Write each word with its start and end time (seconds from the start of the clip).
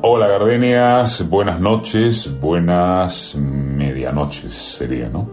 Hola 0.00 0.28
gardenias, 0.28 1.28
buenas 1.28 1.58
noches, 1.58 2.30
buenas 2.40 3.34
medianoches 3.34 4.54
sería, 4.54 5.08
¿no? 5.08 5.30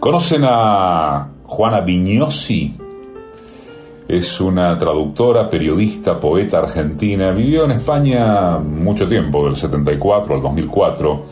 ¿Conocen 0.00 0.42
a 0.44 1.28
Juana 1.44 1.80
Vignosi? 1.80 2.76
Es 4.08 4.40
una 4.40 4.76
traductora, 4.76 5.48
periodista, 5.48 6.18
poeta 6.18 6.58
argentina. 6.58 7.30
Vivió 7.30 7.66
en 7.66 7.70
España 7.70 8.58
mucho 8.58 9.06
tiempo, 9.06 9.44
del 9.44 9.54
74 9.54 10.34
al 10.34 10.42
2004. 10.42 11.26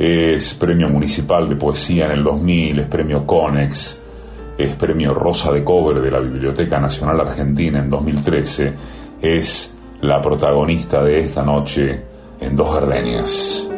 Es 0.00 0.54
premio 0.54 0.88
municipal 0.88 1.48
de 1.48 1.54
poesía 1.54 2.06
en 2.06 2.10
el 2.10 2.24
2000, 2.24 2.80
es 2.80 2.86
premio 2.88 3.24
Conex, 3.24 4.00
es 4.58 4.74
premio 4.74 5.14
Rosa 5.14 5.52
de 5.52 5.62
Cobre 5.62 6.00
de 6.00 6.10
la 6.10 6.18
Biblioteca 6.18 6.80
Nacional 6.80 7.20
Argentina 7.20 7.78
en 7.78 7.88
2013. 7.88 8.72
Es 9.22 9.76
la 10.02 10.20
protagonista 10.20 11.00
de 11.04 11.20
esta 11.20 11.44
noche 11.44 12.02
en 12.40 12.56
Dos 12.56 12.74
Gardenias. 12.74 13.68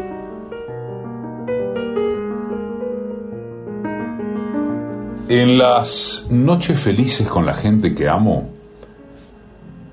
En 5.29 5.59
las 5.59 6.27
noches 6.31 6.81
felices 6.81 7.29
con 7.29 7.45
la 7.45 7.53
gente 7.53 7.95
que 7.95 8.09
amo, 8.09 8.49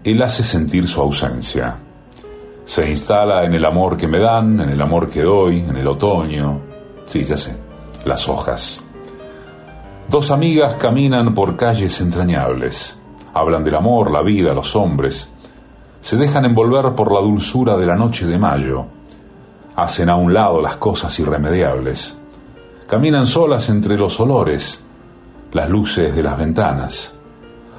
él 0.05 0.21
hace 0.21 0.45
sentir 0.45 0.87
su 0.87 1.01
ausencia. 1.01 1.75
Se 2.63 2.89
instala 2.89 3.43
en 3.43 3.53
el 3.53 3.65
amor 3.65 3.97
que 3.97 4.07
me 4.07 4.19
dan, 4.19 4.61
en 4.61 4.69
el 4.69 4.81
amor 4.81 5.09
que 5.09 5.23
doy, 5.23 5.59
en 5.59 5.75
el 5.75 5.87
otoño. 5.87 6.61
Sí, 7.07 7.25
ya 7.25 7.35
sé, 7.35 7.57
las 8.05 8.29
hojas. 8.29 8.81
Dos 10.07 10.31
amigas 10.31 10.75
caminan 10.75 11.33
por 11.33 11.57
calles 11.57 11.99
entrañables. 11.99 12.97
Hablan 13.33 13.65
del 13.65 13.75
amor, 13.75 14.11
la 14.11 14.21
vida, 14.21 14.53
los 14.53 14.77
hombres 14.77 15.30
se 16.01 16.17
dejan 16.17 16.45
envolver 16.45 16.93
por 16.95 17.11
la 17.11 17.21
dulzura 17.21 17.77
de 17.77 17.85
la 17.85 17.95
noche 17.95 18.25
de 18.25 18.37
mayo, 18.37 18.85
hacen 19.75 20.09
a 20.09 20.15
un 20.15 20.33
lado 20.33 20.61
las 20.61 20.77
cosas 20.77 21.17
irremediables, 21.19 22.17
caminan 22.87 23.27
solas 23.27 23.69
entre 23.69 23.97
los 23.97 24.19
olores, 24.19 24.83
las 25.53 25.69
luces 25.69 26.15
de 26.15 26.23
las 26.23 26.37
ventanas, 26.37 27.13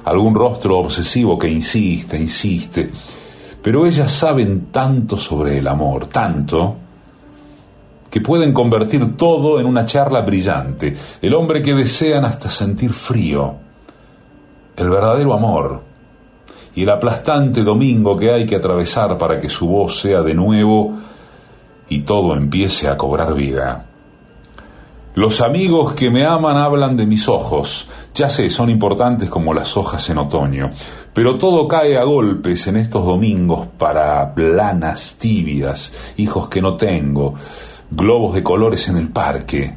algún 0.05 0.33
rostro 0.33 0.77
obsesivo 0.77 1.37
que 1.37 1.49
insiste, 1.49 2.17
insiste, 2.17 2.89
pero 3.61 3.85
ellas 3.85 4.11
saben 4.11 4.67
tanto 4.71 5.17
sobre 5.17 5.57
el 5.57 5.67
amor, 5.67 6.07
tanto, 6.07 6.75
que 8.09 8.21
pueden 8.21 8.53
convertir 8.53 9.17
todo 9.17 9.59
en 9.59 9.65
una 9.65 9.85
charla 9.85 10.21
brillante, 10.21 10.95
el 11.21 11.33
hombre 11.33 11.61
que 11.61 11.73
desean 11.73 12.25
hasta 12.25 12.49
sentir 12.49 12.93
frío, 12.93 13.55
el 14.75 14.89
verdadero 14.89 15.33
amor, 15.33 15.92
y 16.75 16.83
el 16.83 16.89
aplastante 16.89 17.63
domingo 17.63 18.17
que 18.17 18.31
hay 18.31 18.45
que 18.45 18.55
atravesar 18.55 19.17
para 19.17 19.39
que 19.39 19.49
su 19.49 19.67
voz 19.67 19.99
sea 19.99 20.21
de 20.21 20.33
nuevo 20.33 20.97
y 21.89 21.99
todo 22.01 22.35
empiece 22.35 22.87
a 22.87 22.97
cobrar 22.97 23.33
vida. 23.33 23.85
Los 25.15 25.41
amigos 25.41 25.93
que 25.93 26.09
me 26.09 26.25
aman 26.25 26.57
hablan 26.57 26.97
de 26.97 27.05
mis 27.05 27.29
ojos. 27.29 27.87
Ya 28.15 28.31
sé, 28.31 28.49
son 28.49 28.71
importantes 28.71 29.29
como 29.29 29.53
las 29.53 29.77
hojas 29.77 30.09
en 30.09 30.17
otoño, 30.17 30.71
pero 31.13 31.37
todo 31.37 31.67
cae 31.67 31.97
a 31.97 32.03
golpes 32.03 32.65
en 32.65 32.77
estos 32.77 33.05
domingos 33.05 33.67
para 33.77 34.33
planas 34.33 35.15
tibias, 35.19 36.13
hijos 36.17 36.47
que 36.47 36.63
no 36.63 36.75
tengo, 36.75 37.35
globos 37.91 38.33
de 38.33 38.41
colores 38.41 38.87
en 38.89 38.97
el 38.97 39.09
parque. 39.09 39.75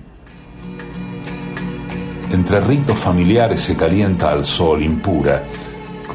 Entre 2.33 2.60
ritos 2.60 2.98
familiares 2.98 3.60
se 3.60 3.77
calienta 3.77 4.33
al 4.33 4.47
sol 4.47 4.83
impura 4.83 5.44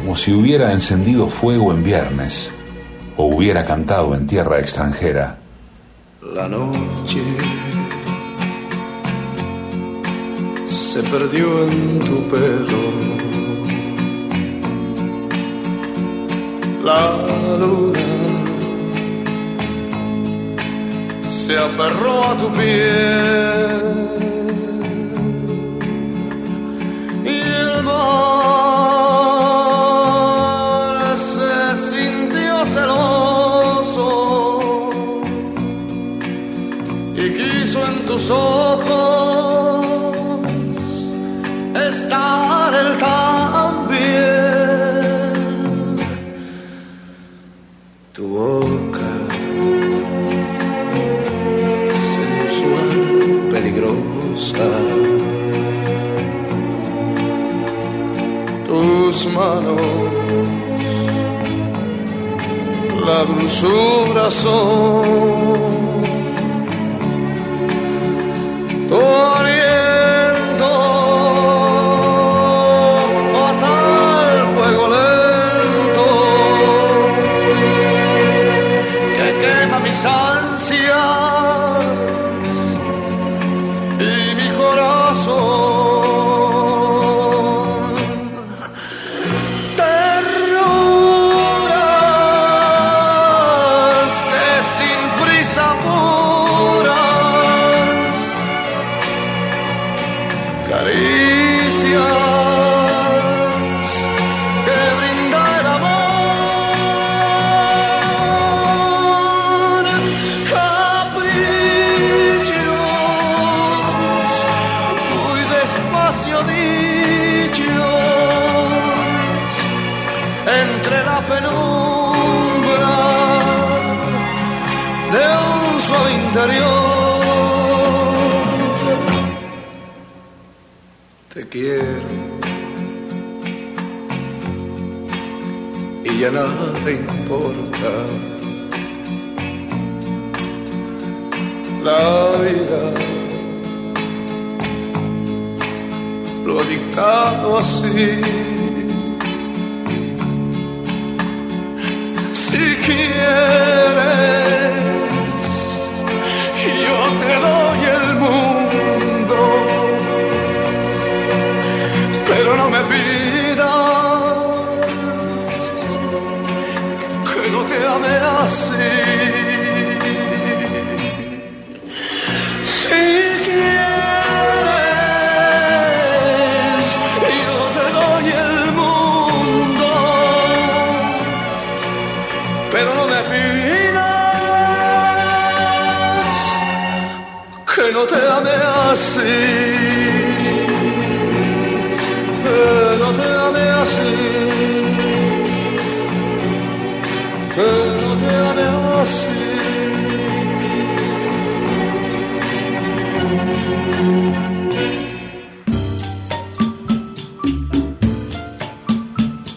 como 0.01 0.15
si 0.15 0.33
hubiera 0.33 0.71
encendido 0.71 1.27
fuego 1.27 1.71
en 1.71 1.83
viernes 1.83 2.51
o 3.17 3.25
hubiera 3.25 3.65
cantado 3.65 4.15
en 4.15 4.25
tierra 4.25 4.59
extranjera. 4.59 5.37
La 6.33 6.47
noche 6.47 7.21
se 10.65 11.03
perdió 11.03 11.67
en 11.67 11.99
tu 11.99 12.23
pelo. 12.29 12.81
La 16.83 17.57
luna 17.59 17.99
se 21.29 21.57
aferró 21.57 22.23
a 22.25 22.37
tu 22.37 22.51
piel. 22.53 23.81
Y 27.23 27.39
el 27.39 27.83
tus 38.21 38.29
ojos 38.29 39.85
estar 41.89 42.73
el 42.75 42.97
también. 42.97 44.11
Tu 48.13 48.27
boca 48.27 49.11
sensual, 52.13 52.91
peligrosa. 53.49 54.69
Tus 58.67 59.17
manos, 59.33 59.81
la 63.07 63.19
dulzura 63.25 64.29
son 64.29 65.50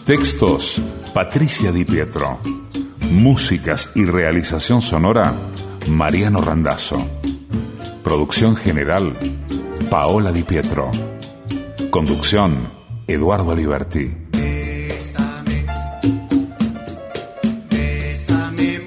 Textos, 0.05 0.79
Patricia 1.15 1.71
Di 1.71 1.83
Pietro. 1.83 2.39
Músicas 3.09 3.91
y 3.95 4.05
realización 4.05 4.83
sonora, 4.83 5.33
Mariano 5.87 6.41
Randazzo. 6.41 7.09
Producción 8.03 8.55
general, 8.55 9.17
Paola 9.89 10.31
Di 10.31 10.43
Pietro. 10.43 10.91
Conducción, 11.89 12.69
Eduardo 13.07 13.51
Aliberti. 13.51 14.15
Bésame, 14.31 15.65
bésame 17.71 18.85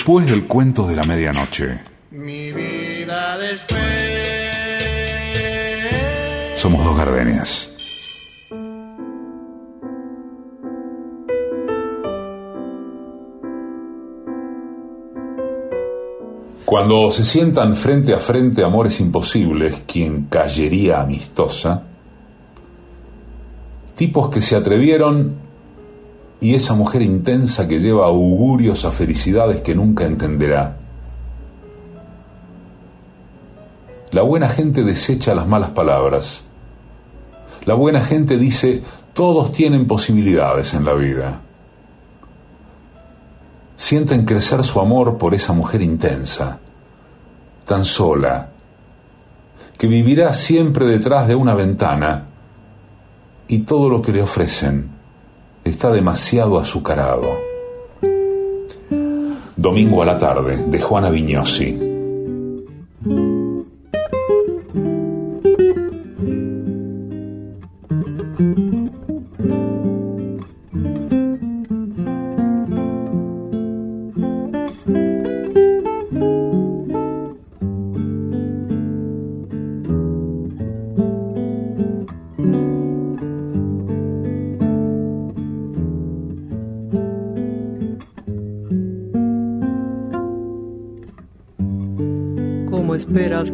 Después 0.00 0.24
del 0.24 0.46
cuento 0.46 0.88
de 0.88 0.96
la 0.96 1.04
medianoche, 1.04 1.78
mi 2.12 2.50
vida 2.52 3.36
después. 3.36 3.78
somos 6.54 6.82
dos 6.82 6.96
gardenias. 6.96 7.70
Cuando 16.64 17.10
se 17.10 17.22
sientan 17.22 17.74
frente 17.74 18.14
a 18.14 18.20
frente 18.20 18.64
amores 18.64 19.00
imposibles, 19.00 19.82
quien 19.86 20.28
cayería 20.30 21.02
amistosa, 21.02 21.82
tipos 23.96 24.30
que 24.30 24.40
se 24.40 24.56
atrevieron 24.56 25.49
y 26.40 26.54
esa 26.54 26.74
mujer 26.74 27.02
intensa 27.02 27.68
que 27.68 27.80
lleva 27.80 28.06
augurios 28.06 28.84
a 28.84 28.90
felicidades 28.90 29.60
que 29.60 29.74
nunca 29.74 30.06
entenderá. 30.06 30.76
La 34.10 34.22
buena 34.22 34.48
gente 34.48 34.82
desecha 34.82 35.34
las 35.34 35.46
malas 35.46 35.70
palabras. 35.70 36.44
La 37.66 37.74
buena 37.74 38.00
gente 38.00 38.38
dice, 38.38 38.82
todos 39.12 39.52
tienen 39.52 39.86
posibilidades 39.86 40.72
en 40.72 40.84
la 40.84 40.94
vida. 40.94 41.42
Sienten 43.76 44.24
crecer 44.24 44.64
su 44.64 44.80
amor 44.80 45.18
por 45.18 45.34
esa 45.34 45.52
mujer 45.52 45.82
intensa, 45.82 46.58
tan 47.66 47.84
sola, 47.84 48.48
que 49.76 49.86
vivirá 49.86 50.32
siempre 50.32 50.86
detrás 50.86 51.28
de 51.28 51.34
una 51.34 51.54
ventana 51.54 52.26
y 53.46 53.60
todo 53.60 53.88
lo 53.88 54.02
que 54.02 54.12
le 54.12 54.22
ofrecen 54.22 54.99
está 55.64 55.90
demasiado 55.90 56.58
azucarado. 56.58 57.38
Domingo 59.56 60.02
a 60.02 60.06
la 60.06 60.16
tarde, 60.16 60.56
de 60.56 60.80
Juana 60.80 61.10
Vignosi. 61.10 61.89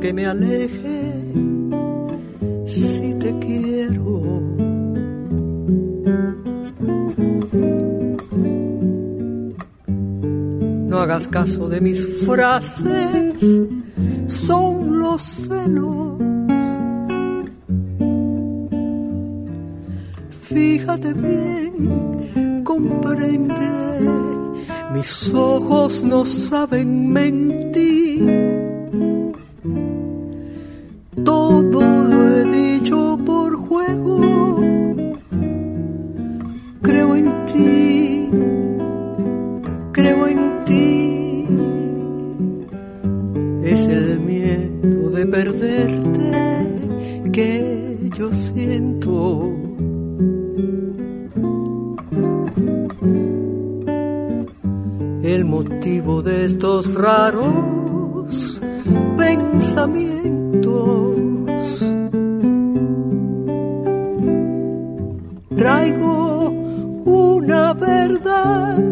Que 0.06 0.12
me 0.12 0.24
aleje 0.24 1.00
si 2.64 3.14
te 3.18 3.36
quiero? 3.40 4.20
No 10.90 10.96
hagas 11.00 11.26
caso 11.26 11.68
de 11.68 11.80
mis 11.80 12.00
frases, 12.24 13.34
son 14.28 15.00
los 15.00 15.22
celos. 15.22 16.20
Fíjate 20.42 21.12
bien, 21.14 22.62
comprende, 22.62 23.72
mis 24.94 25.34
ojos 25.34 26.00
no 26.04 26.24
saben 26.24 27.05
verdad 68.46 68.86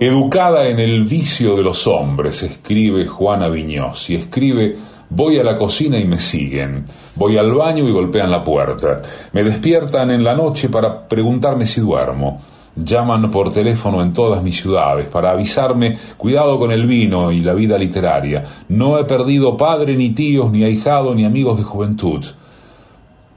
Educada 0.00 0.68
en 0.68 0.78
el 0.78 1.02
vicio 1.02 1.56
de 1.56 1.64
los 1.64 1.88
hombres, 1.88 2.44
escribe 2.44 3.06
Juana 3.06 3.48
Viñós 3.48 4.08
y 4.10 4.14
escribe 4.14 4.76
Voy 5.10 5.38
a 5.38 5.44
la 5.44 5.56
cocina 5.56 5.98
y 5.98 6.04
me 6.04 6.20
siguen. 6.20 6.84
Voy 7.14 7.38
al 7.38 7.52
baño 7.52 7.88
y 7.88 7.92
golpean 7.92 8.30
la 8.30 8.44
puerta. 8.44 9.00
Me 9.32 9.42
despiertan 9.42 10.10
en 10.10 10.22
la 10.22 10.34
noche 10.34 10.68
para 10.68 11.06
preguntarme 11.08 11.66
si 11.66 11.80
duermo. 11.80 12.40
Llaman 12.76 13.30
por 13.30 13.52
teléfono 13.52 14.02
en 14.02 14.12
todas 14.12 14.42
mis 14.42 14.60
ciudades 14.60 15.06
para 15.06 15.32
avisarme 15.32 15.98
cuidado 16.16 16.58
con 16.58 16.70
el 16.70 16.86
vino 16.86 17.32
y 17.32 17.40
la 17.40 17.54
vida 17.54 17.76
literaria. 17.76 18.44
No 18.68 18.98
he 18.98 19.04
perdido 19.04 19.56
padre, 19.56 19.96
ni 19.96 20.10
tíos, 20.10 20.50
ni 20.52 20.62
ahijado, 20.62 21.14
ni 21.14 21.24
amigos 21.24 21.58
de 21.58 21.64
juventud. 21.64 22.24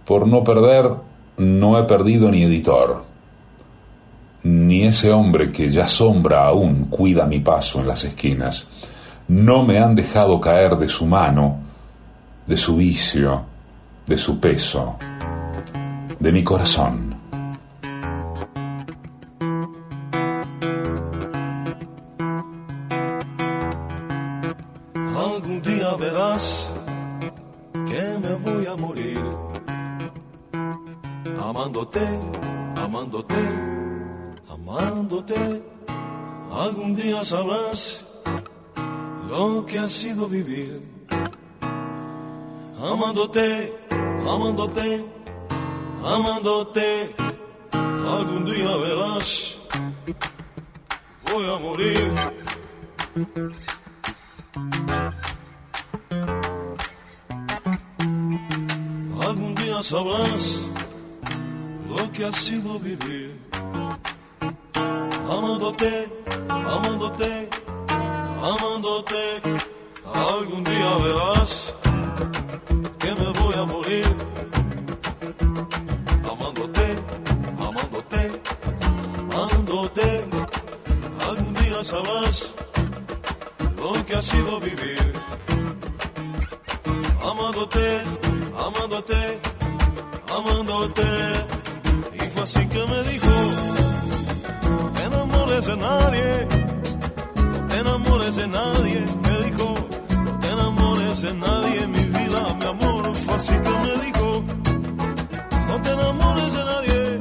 Por 0.06 0.28
no 0.28 0.44
perder, 0.44 0.92
no 1.38 1.80
he 1.80 1.84
perdido 1.84 2.30
ni 2.30 2.44
editor 2.44 3.12
ni 4.44 4.84
ese 4.84 5.12
hombre 5.12 5.52
que 5.52 5.70
ya 5.70 5.88
sombra 5.88 6.46
aún 6.46 6.86
cuida 6.86 7.28
mi 7.28 7.40
paso 7.40 7.80
en 7.80 7.88
las 7.88 8.04
esquinas. 8.04 8.68
No 9.32 9.64
me 9.64 9.80
han 9.80 9.96
dejado 9.96 10.42
caer 10.42 10.76
de 10.76 10.90
su 10.90 11.06
mano, 11.06 11.62
de 12.46 12.58
su 12.58 12.76
vicio, 12.76 13.46
de 14.06 14.18
su 14.18 14.42
peso, 14.42 14.98
de 16.20 16.32
mi 16.34 16.44
corazón. 16.44 17.11
Sido 40.02 40.28
vivir 40.28 40.82
amándote, 42.82 43.72
amándote, 44.28 45.06
amándote. 46.04 47.16
Algún 47.72 48.46
día 48.46 48.78
verás, 48.78 49.60
voy 51.32 51.46
a 51.46 51.60
morir. 51.60 52.12
Algún 59.28 59.54
día 59.54 59.84
sabrás 59.84 60.68
lo 61.88 62.12
que 62.12 62.26
ha 62.26 62.34
sido 62.34 62.80
vivir. 62.80 63.40
Amándote, 65.30 66.10
amándote, 66.50 67.50
amándote. 68.42 69.71
Algún 70.14 70.64
día 70.64 70.98
verás 71.04 71.74
que 73.00 73.16
me 73.16 73.28
voy 73.40 73.54
a 73.56 73.66
morir. 73.66 74.16
Amándote, 76.32 76.96
amándote, 77.60 78.32
amándote. 79.32 80.26
Algún 81.28 81.54
día 81.54 81.84
sabrás 81.84 82.56
lo 83.78 84.06
que 84.06 84.16
ha 84.16 84.22
sido 84.22 84.60
vivir 84.60 85.12
amándote, 87.24 88.02
amándote, 88.58 89.40
amándote. 90.28 91.04
Y 92.14 92.30
fue 92.30 92.44
así 92.44 92.68
que 92.68 92.86
me 92.86 93.04
dijo, 93.04 93.28
no 94.70 94.92
te 94.94 95.04
enamores 95.04 95.66
de 95.66 95.78
nadie, 95.78 96.48
no 97.36 97.68
te 97.68 97.78
enamores 97.80 98.36
de 98.36 98.48
nadie. 98.48 99.31
De 101.20 101.34
nadie, 101.34 101.88
mi 101.88 102.04
vida, 102.06 102.54
mi 102.58 102.66
amor. 102.66 103.12
Así 103.36 103.52
que 103.52 103.70
me 103.70 103.94
dijo, 104.06 104.44
no 105.68 105.82
te 105.82 105.92
enamores 105.92 106.54
de 106.54 106.64
nadie, 106.64 107.20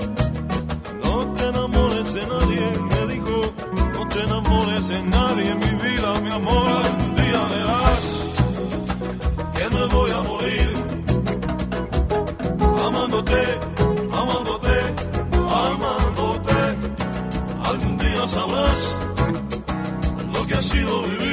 no 1.03 1.27
te 1.35 1.49
enamores 1.49 2.15
de 2.15 2.27
nadie. 2.27 2.65
Me 2.91 3.15
dijo, 3.15 3.53
no 3.95 4.09
te 4.09 4.23
enamores 4.23 4.89
de 4.89 5.03
nadie, 5.03 5.55
mi 5.57 5.89
vida, 5.89 6.21
mi 6.21 6.31
amor. 6.31 6.69
Algún 6.85 7.17
día 7.17 7.41
verás 7.53 8.03
que 9.57 9.69
me 9.77 9.87
voy 9.87 10.11
a 10.13 10.21
morir 10.23 10.75
amándote, 12.87 13.43
amándote, 14.13 14.77
amándote. 15.67 16.59
Algún 17.65 17.97
día 17.99 18.29
sabrás 18.29 18.97
lo 20.33 20.47
que 20.47 20.55
ha 20.55 20.61
sido 20.61 21.03
vivir 21.03 21.30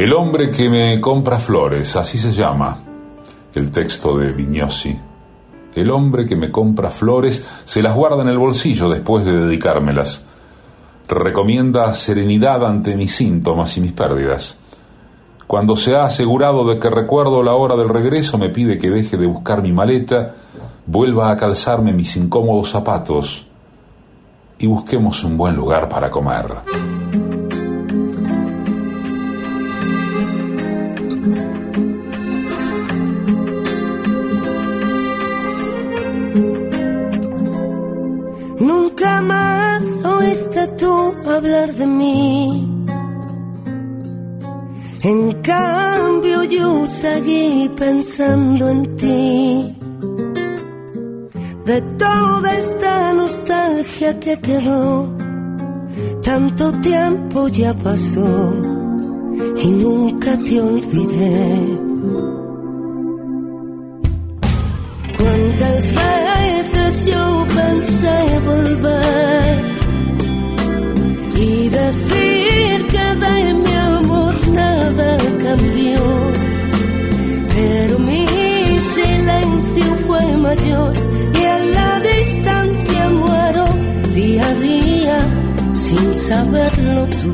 El 0.00 0.14
hombre 0.14 0.50
que 0.50 0.70
me 0.70 0.98
compra 0.98 1.38
flores, 1.38 1.94
así 1.94 2.16
se 2.16 2.32
llama 2.32 2.78
el 3.54 3.70
texto 3.70 4.16
de 4.16 4.32
Vignosi. 4.32 4.98
El 5.74 5.90
hombre 5.90 6.24
que 6.24 6.36
me 6.36 6.50
compra 6.50 6.88
flores 6.88 7.46
se 7.66 7.82
las 7.82 7.94
guarda 7.94 8.22
en 8.22 8.28
el 8.28 8.38
bolsillo 8.38 8.88
después 8.88 9.26
de 9.26 9.32
dedicármelas. 9.32 10.24
Recomienda 11.06 11.92
serenidad 11.92 12.64
ante 12.64 12.96
mis 12.96 13.14
síntomas 13.14 13.76
y 13.76 13.82
mis 13.82 13.92
pérdidas. 13.92 14.58
Cuando 15.46 15.76
se 15.76 15.94
ha 15.94 16.04
asegurado 16.04 16.66
de 16.66 16.78
que 16.78 16.88
recuerdo 16.88 17.42
la 17.42 17.52
hora 17.52 17.76
del 17.76 17.90
regreso, 17.90 18.38
me 18.38 18.48
pide 18.48 18.78
que 18.78 18.88
deje 18.88 19.18
de 19.18 19.26
buscar 19.26 19.60
mi 19.60 19.74
maleta, 19.74 20.34
vuelva 20.86 21.30
a 21.30 21.36
calzarme 21.36 21.92
mis 21.92 22.16
incómodos 22.16 22.70
zapatos 22.70 23.46
y 24.58 24.66
busquemos 24.66 25.22
un 25.24 25.36
buen 25.36 25.54
lugar 25.56 25.90
para 25.90 26.10
comer. 26.10 26.46
Tú 40.68 41.14
hablar 41.26 41.72
de 41.74 41.86
mí. 41.86 42.86
En 45.02 45.32
cambio 45.42 46.44
yo 46.44 46.86
seguí 46.86 47.70
pensando 47.76 48.68
en 48.68 48.96
ti. 48.96 49.76
De 51.64 51.80
toda 51.98 52.54
esta 52.58 53.12
nostalgia 53.14 54.18
que 54.20 54.38
quedó, 54.40 55.08
tanto 56.22 56.72
tiempo 56.80 57.48
ya 57.48 57.72
pasó 57.74 58.52
y 59.56 59.70
nunca 59.70 60.36
te 60.36 60.60
olvidé. 60.60 61.78
Cuántas 65.16 65.94
veces 65.94 67.06
yo 67.06 67.46
pensé 67.54 68.18
volver 68.44 69.69
cambió, 75.50 76.00
pero 77.56 77.98
mi 77.98 78.24
silencio 78.94 79.88
fue 80.06 80.24
mayor 80.36 80.94
y 81.40 81.44
a 81.44 81.58
la 81.76 82.00
distancia 82.00 83.08
muero 83.22 83.64
día 84.14 84.46
a 84.46 84.54
día 84.54 85.18
sin 85.72 86.14
saberlo 86.14 87.02
tú. 87.20 87.32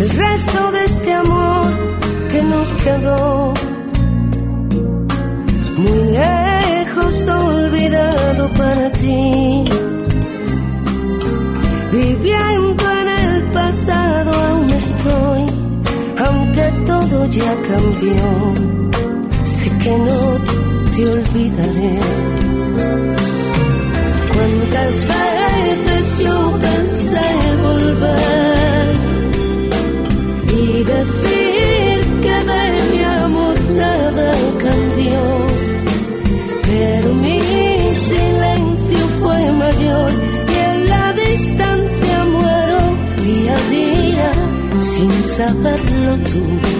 El 0.00 0.08
resto 0.10 0.72
de 0.72 0.84
este 0.84 1.12
amor 1.14 1.70
que 2.30 2.42
nos 2.42 2.68
quedó 2.84 3.54
muy 5.78 6.00
lejos 6.20 7.14
olvidado 7.28 8.48
para 8.58 8.92
ti. 8.92 9.59
Ya 17.30 17.54
cambió. 17.68 18.28
Sé 19.44 19.70
que 19.82 19.98
no 20.08 20.20
te 20.92 21.06
olvidaré. 21.16 21.98
Cuántas 24.32 24.94
veces 25.14 26.18
yo 26.24 26.58
pensé 26.66 27.28
volver 27.62 28.86
y 30.48 30.82
decir 30.92 31.96
que 32.24 32.36
de 32.50 32.64
mi 32.90 33.02
amor 33.24 33.56
nada 33.76 34.32
cambió 34.64 35.60
pero 36.70 37.14
mi 37.14 37.40
silencio 38.08 39.02
fue 39.20 39.52
mayor 39.52 40.12
y 40.48 40.56
en 40.70 40.88
la 40.88 41.12
distancia 41.12 42.24
muero 42.24 42.80
día 43.24 43.56
a 43.56 43.70
día 43.70 44.32
sin 44.80 45.12
saberlo 45.22 46.16
tú. 46.30 46.79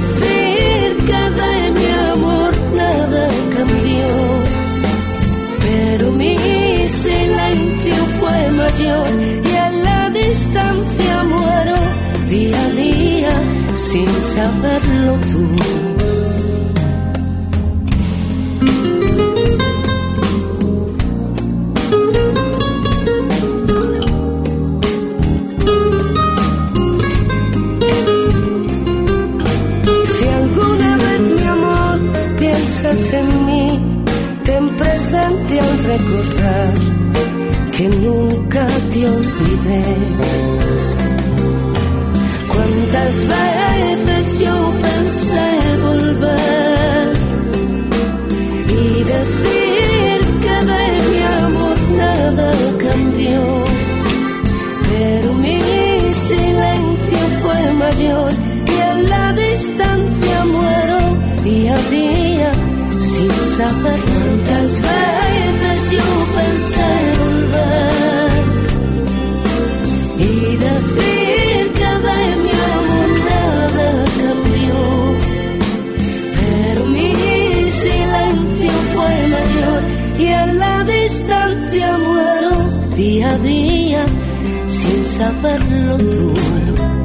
que 0.00 1.22
de 1.40 1.70
mi 1.78 1.90
amor 2.12 2.52
nada 2.74 3.28
cambió, 3.56 4.08
pero 5.60 6.12
mi 6.12 6.36
silencio 6.88 7.96
fue 8.18 8.50
mayor 8.52 9.08
y 9.44 9.56
en 9.56 9.84
la 9.84 10.10
distancia 10.10 11.24
muero 11.24 11.76
día 12.28 12.64
a 12.64 12.70
día 12.70 13.42
sin 13.74 14.06
saberlo 14.06 15.18
tú. 15.30 15.83
Recordar 35.96 36.74
que 37.72 37.88
nunca 37.88 38.66
te 38.92 39.00
olvidé. 39.16 39.84
Cuántas 42.52 43.14
veces 43.34 44.38
yo 44.44 44.56
pensé 44.86 45.46
volver 45.88 47.12
y 48.68 49.04
decir 49.12 50.18
que 50.44 50.56
de 50.70 50.84
mi 51.10 51.20
amor 51.46 51.78
nada 52.02 52.50
cambió, 52.86 53.42
pero 54.90 55.28
mi 55.34 55.58
silencio 56.28 57.22
fue 57.42 57.60
mayor 57.84 58.32
y 58.72 58.76
en 58.90 59.10
la 59.10 59.32
distancia 59.32 60.36
muero 60.54 61.00
día 61.44 61.74
a 61.74 61.82
día 61.90 62.52
sin 63.00 63.30
saber 63.56 64.03
sin 84.66 85.04
saberlo 85.04 85.98
tú. 85.98 87.03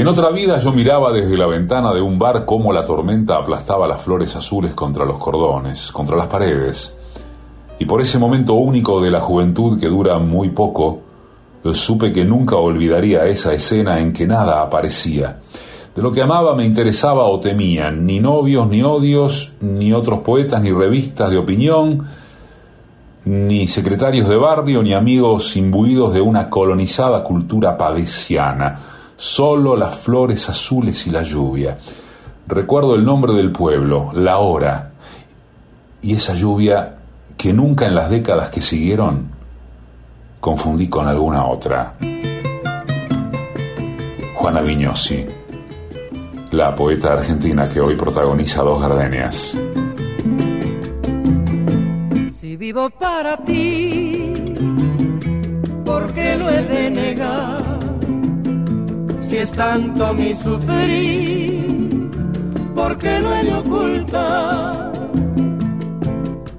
En 0.00 0.08
otra 0.08 0.30
vida 0.30 0.58
yo 0.60 0.72
miraba 0.72 1.12
desde 1.12 1.36
la 1.36 1.46
ventana 1.46 1.92
de 1.92 2.00
un 2.00 2.18
bar 2.18 2.46
cómo 2.46 2.72
la 2.72 2.86
tormenta 2.86 3.36
aplastaba 3.36 3.86
las 3.86 4.00
flores 4.00 4.34
azules 4.34 4.72
contra 4.72 5.04
los 5.04 5.18
cordones, 5.18 5.92
contra 5.92 6.16
las 6.16 6.26
paredes. 6.26 6.96
Y 7.78 7.84
por 7.84 8.00
ese 8.00 8.18
momento 8.18 8.54
único 8.54 9.02
de 9.02 9.10
la 9.10 9.20
juventud 9.20 9.78
que 9.78 9.88
dura 9.88 10.18
muy 10.18 10.48
poco, 10.48 11.00
supe 11.74 12.14
que 12.14 12.24
nunca 12.24 12.56
olvidaría 12.56 13.26
esa 13.26 13.52
escena 13.52 14.00
en 14.00 14.14
que 14.14 14.26
nada 14.26 14.62
aparecía. 14.62 15.40
De 15.94 16.00
lo 16.00 16.10
que 16.10 16.22
amaba 16.22 16.54
me 16.54 16.64
interesaba 16.64 17.26
o 17.26 17.38
temía, 17.38 17.90
ni 17.90 18.20
novios, 18.20 18.68
ni 18.68 18.82
odios, 18.82 19.52
ni 19.60 19.92
otros 19.92 20.20
poetas, 20.20 20.62
ni 20.62 20.72
revistas 20.72 21.28
de 21.28 21.36
opinión, 21.36 22.06
ni 23.26 23.68
secretarios 23.68 24.30
de 24.30 24.36
barrio, 24.38 24.82
ni 24.82 24.94
amigos 24.94 25.58
imbuidos 25.58 26.14
de 26.14 26.22
una 26.22 26.48
colonizada 26.48 27.22
cultura 27.22 27.76
pavesiana, 27.76 28.78
solo 29.20 29.76
las 29.76 29.96
flores 29.96 30.48
azules 30.48 31.06
y 31.06 31.10
la 31.10 31.20
lluvia. 31.20 31.76
Recuerdo 32.46 32.94
el 32.94 33.04
nombre 33.04 33.34
del 33.34 33.52
pueblo, 33.52 34.12
la 34.14 34.38
hora, 34.38 34.92
y 36.00 36.14
esa 36.14 36.34
lluvia 36.34 36.96
que 37.36 37.52
nunca 37.52 37.86
en 37.86 37.94
las 37.94 38.08
décadas 38.08 38.48
que 38.48 38.62
siguieron 38.62 39.28
confundí 40.40 40.88
con 40.88 41.06
alguna 41.06 41.44
otra. 41.44 41.96
Juana 44.36 44.62
Viñosi 44.62 45.26
la 46.52 46.74
poeta 46.74 47.12
argentina 47.12 47.68
que 47.68 47.80
hoy 47.80 47.94
protagoniza 47.94 48.62
Dos 48.62 48.80
Gardenias. 48.80 49.54
Si 52.32 52.56
vivo 52.56 52.88
para 52.90 53.36
ti, 53.44 54.32
¿por 55.84 56.12
qué 56.12 56.36
lo 56.36 56.48
he 56.48 56.62
de 56.62 56.90
negar? 56.90 57.79
Si 59.30 59.36
es 59.36 59.52
tanto 59.52 60.12
mi 60.12 60.34
sufrir, 60.34 62.10
¿por 62.74 62.98
qué 62.98 63.20
lo 63.20 63.32
he 63.32 63.44
de 63.44 63.54
ocultar? 63.54 64.90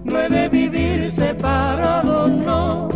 No 0.06 0.18
he 0.18 0.30
de 0.30 0.48
vivir 0.48 1.12
separado, 1.12 2.30
no, 2.30 2.88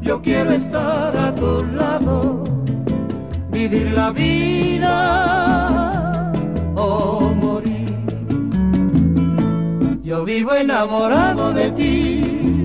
yo 0.00 0.20
quiero 0.20 0.50
estar 0.50 1.16
a 1.16 1.32
tu 1.36 1.64
lado, 1.66 2.42
vivir 3.52 3.92
la 3.92 4.10
vida 4.10 4.92
morir. 7.36 7.94
Yo 10.02 10.24
vivo 10.24 10.52
enamorado 10.52 11.52
de 11.52 11.70
ti, 11.70 12.64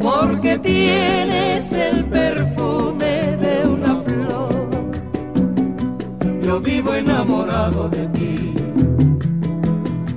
porque 0.00 0.58
tienes 0.58 1.57
Vivo 6.60 6.92
enamorado 6.92 7.88
de 7.88 8.06
ti, 8.08 8.54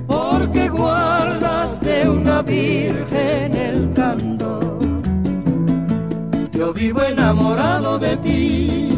porque 0.08 0.68
guardas 0.70 1.80
de 1.82 2.10
una 2.10 2.42
virgen 2.42 3.56
el 3.56 3.94
candor. 3.94 4.80
Yo 6.52 6.74
vivo 6.74 7.04
enamorado 7.04 8.00
de 8.00 8.18
ti, 8.18 8.90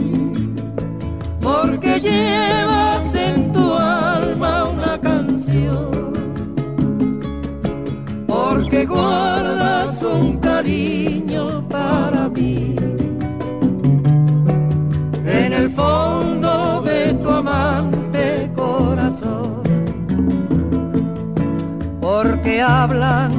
porque 1.41 1.99
llevas 1.99 3.13
en 3.13 3.51
tu 3.51 3.73
alma 3.73 4.65
una 4.69 4.99
canción, 4.99 6.13
porque 8.25 8.85
guardas 8.85 10.01
un 10.01 10.37
cariño 10.37 11.67
para 11.69 12.22
corazón, 18.55 19.63
porque 22.01 22.61
hablan 22.61 23.31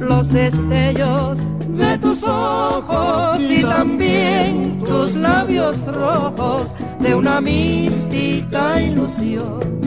los 0.00 0.28
destellos 0.28 1.38
de 1.68 1.98
tus 1.98 2.22
ojos 2.24 3.40
y 3.40 3.62
también 3.62 4.82
tus 4.84 5.14
labios 5.14 5.84
rojos 5.86 6.74
de 7.00 7.14
una 7.14 7.40
mística 7.40 8.80
ilusión. 8.80 9.78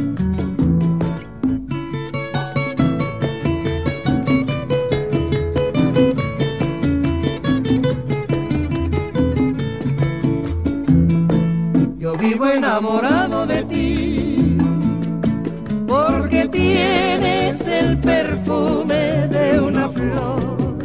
Yo 11.97 12.15
vivo 12.15 12.45
enamorado 12.47 13.30
tienes 17.31 17.67
el 17.67 17.97
perfume 17.99 19.27
de 19.27 19.59
una 19.59 19.87
flor. 19.89 20.77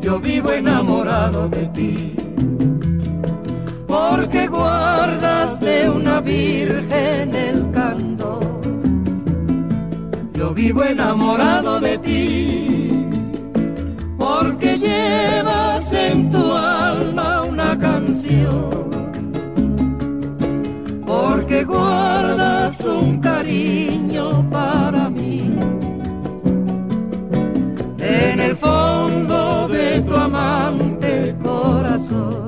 Yo 0.00 0.20
vivo 0.20 0.50
enamorado 0.50 1.48
de 1.48 1.66
ti 1.66 2.16
porque 3.86 4.46
guardas 4.46 5.60
de 5.60 5.90
una 5.90 6.20
virgen 6.20 7.34
el 7.34 7.70
canto. 7.72 8.40
Yo 10.32 10.54
vivo 10.54 10.82
enamorado 10.84 11.78
de 11.78 11.98
ti, 11.98 12.90
porque 14.18 14.78
llevas 14.78 15.92
en 15.92 16.30
tu 16.30 16.52
alma 16.52 17.41
un 22.84 23.18
cariño 23.20 24.48
para 24.50 25.08
mí. 25.10 25.38
En 27.98 28.40
el 28.40 28.56
fondo 28.56 29.68
de 29.68 30.00
tu 30.00 30.14
amante 30.16 31.36
corazón 31.42 32.42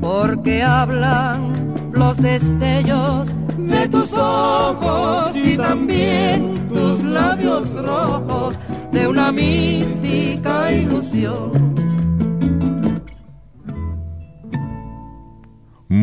porque 0.00 0.62
hablan 0.62 1.74
los 1.92 2.16
destellos 2.18 3.28
de 3.56 3.88
tus 3.88 4.12
ojos 4.12 5.34
y 5.36 5.56
también 5.56 6.54
tus 6.72 7.02
labios 7.02 7.72
rojos 7.74 8.58
de 8.92 9.08
una 9.08 9.32
mística 9.32 10.72
ilusión. 10.72 11.73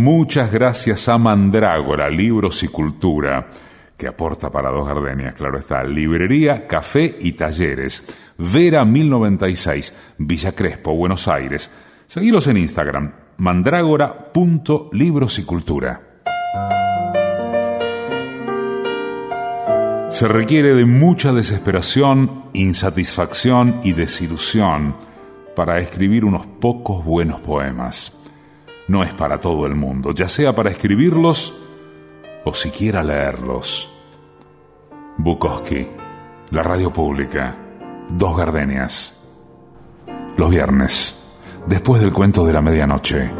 Muchas 0.03 0.51
gracias 0.51 1.07
a 1.09 1.19
Mandrágora, 1.19 2.09
Libros 2.09 2.63
y 2.63 2.67
Cultura, 2.67 3.51
que 3.95 4.07
aporta 4.07 4.49
para 4.49 4.71
dos 4.71 4.87
gardenias, 4.87 5.35
claro 5.35 5.59
está, 5.59 5.83
librería, 5.83 6.65
café 6.65 7.19
y 7.21 7.33
talleres. 7.33 8.07
Vera 8.35 8.83
1096, 8.83 9.93
Villa 10.17 10.53
Crespo, 10.53 10.95
Buenos 10.95 11.27
Aires. 11.27 11.69
Seguilos 12.07 12.47
en 12.47 12.57
Instagram, 12.57 13.13
mandrágora.libros 13.37 15.37
y 15.37 15.43
cultura. 15.43 16.01
Se 20.09 20.27
requiere 20.27 20.73
de 20.73 20.85
mucha 20.85 21.31
desesperación, 21.31 22.45
insatisfacción 22.53 23.81
y 23.83 23.93
desilusión 23.93 24.95
para 25.55 25.77
escribir 25.77 26.25
unos 26.25 26.47
pocos 26.47 27.05
buenos 27.05 27.39
poemas. 27.41 28.17
No 28.91 29.03
es 29.03 29.13
para 29.13 29.39
todo 29.39 29.65
el 29.65 29.73
mundo, 29.73 30.11
ya 30.11 30.27
sea 30.27 30.53
para 30.53 30.69
escribirlos 30.69 31.57
o 32.43 32.53
siquiera 32.53 33.01
leerlos. 33.01 33.89
Bukowski, 35.17 35.87
la 36.49 36.61
radio 36.61 36.91
pública, 36.91 37.55
Dos 38.09 38.35
Gardenias. 38.35 39.17
Los 40.35 40.49
viernes 40.49 41.25
después 41.67 42.01
del 42.01 42.11
cuento 42.11 42.45
de 42.45 42.51
la 42.51 42.61
medianoche. 42.61 43.31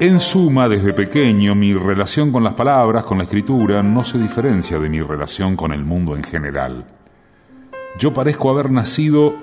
En 0.00 0.18
suma, 0.18 0.66
desde 0.66 0.94
pequeño, 0.94 1.54
mi 1.54 1.74
relación 1.74 2.32
con 2.32 2.42
las 2.42 2.54
palabras, 2.54 3.04
con 3.04 3.18
la 3.18 3.24
escritura, 3.24 3.82
no 3.82 4.02
se 4.02 4.16
diferencia 4.16 4.78
de 4.78 4.88
mi 4.88 5.02
relación 5.02 5.56
con 5.56 5.72
el 5.72 5.84
mundo 5.84 6.16
en 6.16 6.24
general. 6.24 6.99
Yo 7.98 8.14
parezco 8.14 8.50
haber 8.50 8.70
nacido 8.70 9.34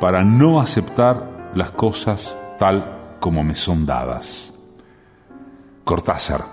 para 0.00 0.24
no 0.24 0.60
aceptar 0.60 1.50
las 1.54 1.70
cosas 1.70 2.36
tal 2.58 3.16
como 3.20 3.42
me 3.42 3.54
son 3.54 3.86
dadas. 3.86 4.52
Cortázar. 5.84 6.44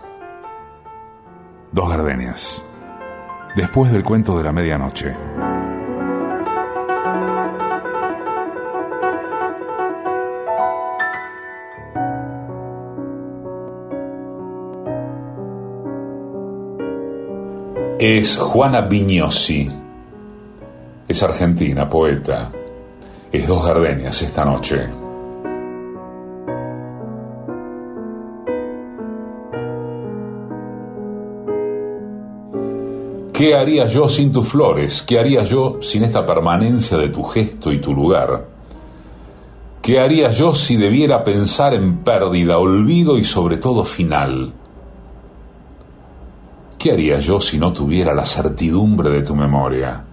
Dos 1.72 1.90
gardenias 1.90 2.64
después 3.56 3.92
del 3.92 4.04
cuento 4.04 4.38
de 4.38 4.44
la 4.44 4.52
medianoche. 4.52 5.16
Es 17.98 18.38
Juana 18.38 18.82
Vignosi. 18.82 19.85
Es 21.08 21.22
argentina, 21.22 21.88
poeta. 21.88 22.52
Es 23.32 23.48
dos 23.48 23.64
gardenias 23.64 24.20
esta 24.24 24.44
noche. 24.44 24.88
¿Qué 33.32 33.54
haría 33.54 33.86
yo 33.88 34.10
sin 34.10 34.32
tus 34.32 34.48
flores? 34.48 35.04
¿Qué 35.04 35.20
haría 35.20 35.44
yo 35.44 35.78
sin 35.82 36.06
esta 36.06 36.26
permanencia 36.26 36.98
de 36.98 37.10
tu 37.10 37.22
gesto 37.22 37.72
y 37.72 37.80
tu 37.80 37.94
lugar? 37.94 38.48
¿Qué 39.84 40.00
haría 40.00 40.32
yo 40.32 40.56
si 40.56 40.76
debiera 40.76 41.24
pensar 41.24 41.76
en 41.76 41.98
pérdida, 41.98 42.58
olvido 42.58 43.20
y 43.20 43.26
sobre 43.26 43.58
todo 43.58 43.86
final? 43.86 44.54
¿Qué 46.80 46.94
haría 46.94 47.20
yo 47.20 47.40
si 47.40 47.60
no 47.60 47.72
tuviera 47.72 48.16
la 48.16 48.26
certidumbre 48.26 49.12
de 49.12 49.22
tu 49.22 49.36
memoria? 49.36 50.06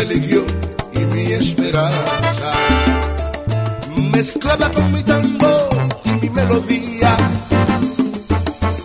religión 0.00 0.46
y 0.94 1.00
mi 1.00 1.32
esperanza. 1.32 2.52
Mezclada 4.16 4.70
con 4.72 4.90
mi 4.92 5.02
tambor 5.02 5.68
y 6.04 6.10
mi 6.22 6.30
melodía. 6.30 7.16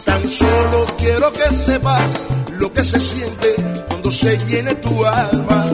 Tan 0.04 0.24
solo 0.30 0.86
quiero 0.98 1.32
que 1.32 1.48
sepas 1.54 2.10
lo 2.60 2.72
que 2.74 2.84
se 2.84 3.00
siente 3.00 3.56
cuando 3.88 4.12
se 4.12 4.38
llene 4.48 4.76
tu 4.76 5.06
alma 5.06 5.66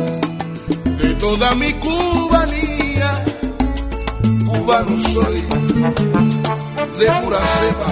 de 1.01 1.10
toda 1.15 1.56
mi 1.56 1.73
cubanía. 1.73 3.10
Cubano 4.45 4.95
soy 5.13 5.41
de 6.99 7.08
pura 7.21 7.41
cepa 7.58 7.89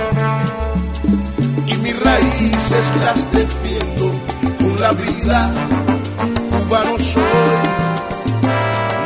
y 1.65 1.77
mis 1.77 1.99
raíces 1.99 2.85
las 3.03 3.19
defiendo 3.31 4.13
con 4.59 4.79
la 4.79 4.91
vida 4.91 5.78
soy. 6.99 7.23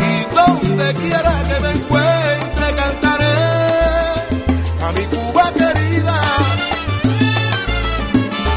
Y 0.10 0.36
donde 0.36 0.94
quiera 0.96 1.34
que 1.50 1.60
me 1.64 1.72
encuentre 1.72 2.76
cantaré 2.76 3.36
a 4.86 4.92
mi 4.96 5.06
Cuba 5.06 5.52
querida. 5.54 6.18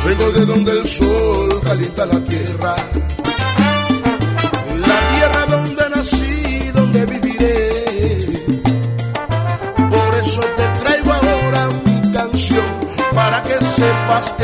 Vengo 0.07 0.31
de 0.33 0.47
donde 0.47 0.73
el 0.73 0.89
sol 0.89 1.61
calienta 1.65 2.07
la 2.07 2.21
tierra. 2.21 2.77
La 4.87 4.99
tierra 5.13 5.47
donde 5.49 5.91
nací, 5.95 6.71
donde 6.75 7.07
viviré. 7.07 8.27
Por 9.77 10.15
eso 10.23 10.41
te 10.41 10.81
traigo 10.81 11.13
ahora 11.13 11.69
mi 11.85 12.13
canción 12.13 12.65
para 13.15 13.43
que 13.43 13.55
sepas 13.55 14.36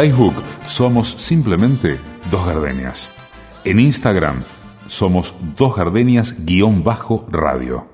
Facebook 0.00 0.36
somos 0.64 1.08
simplemente 1.18 2.00
Dos 2.30 2.46
Gardenias. 2.46 3.10
En 3.66 3.78
Instagram 3.78 4.44
somos 4.88 5.34
Dos 5.58 5.76
Gardenias-radio. 5.76 7.84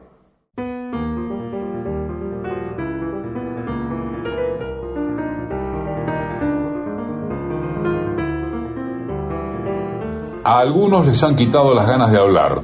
A 10.44 10.60
algunos 10.60 11.04
les 11.04 11.20
han 11.24 11.34
quitado 11.34 11.74
las 11.74 11.88
ganas 11.88 12.12
de 12.12 12.20
hablar. 12.20 12.62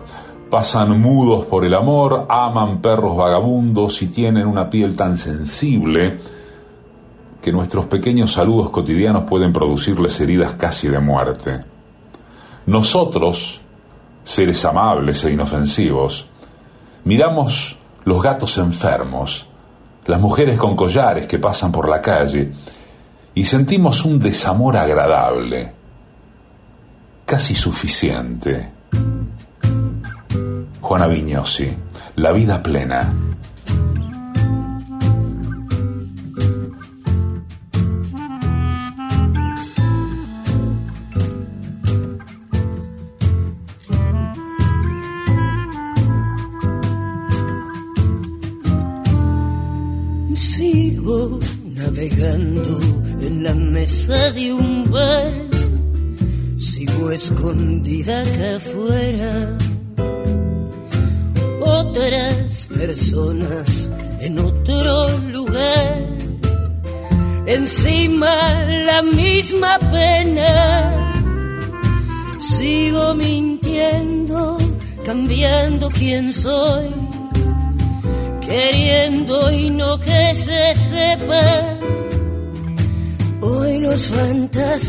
Pasan 0.51 1.01
mudos 1.01 1.47
por 1.47 1.65
el 1.65 1.75
amor, 1.75 2.27
aman 2.29 2.81
perros 2.81 3.17
vagabundos 3.17 4.03
y 4.03 4.07
tienen 4.07 4.47
una 4.47 4.71
piel 4.71 4.95
tan 4.95 5.19
sensible 5.19 6.21
que 7.43 7.53
nuestros 7.53 7.87
pequeños 7.87 8.33
saludos 8.33 8.71
cotidianos 8.71 9.25
pueden 9.25 9.53
producirles 9.53 10.19
heridas 10.21 10.53
casi 10.53 10.87
de 10.87 11.01
muerte. 11.01 11.65
Nosotros, 12.67 13.61
seres 14.23 14.65
amables 14.65 15.25
e 15.25 15.33
inofensivos, 15.33 16.27
miramos 17.05 17.77
los 18.05 18.23
gatos 18.23 18.59
enfermos, 18.59 19.47
las 20.07 20.21
mujeres 20.21 20.57
con 20.57 20.77
collares 20.77 21.27
que 21.27 21.41
pasan 21.41 21.73
por 21.73 21.89
la 21.89 22.01
calle, 22.01 22.53
y 23.35 23.45
sentimos 23.45 24.05
un 24.05 24.21
desamor 24.21 24.77
agradable, 24.77 25.73
casi 27.27 27.57
suficiente. 27.57 28.71
Juana 30.81 31.09
Vignosi, 31.09 31.75
La 32.17 32.31
vida 32.31 32.63
plena. 32.63 33.32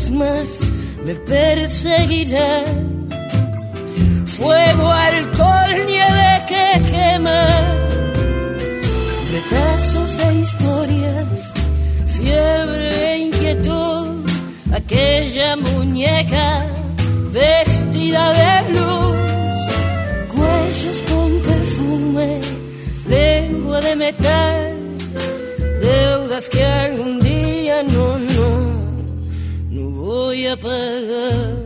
Fantasmas 0.04 0.60
me 1.04 1.14
perseguirán. 1.14 3.08
Fuego, 4.26 4.90
alcohol, 4.90 5.86
nieve 5.86 6.44
que 6.48 6.82
quema. 6.90 7.46
Retazos 9.32 10.16
de 10.16 10.34
historias, 10.40 11.52
fiebre 12.16 12.88
e 12.88 13.18
inquietud. 13.18 14.26
Aquella 14.72 15.56
muñeca 15.56 16.66
vestida 17.30 18.32
de 18.32 18.72
luz. 18.72 19.56
Cuellos 20.34 21.02
con 21.10 21.30
perfume, 21.40 22.40
lengua 23.08 23.80
de 23.80 23.96
metal. 23.96 24.74
Deudas 25.80 26.48
que 26.48 26.64
algún 26.64 27.20
día 27.20 27.82
no 27.82 28.33
voy 30.56 31.63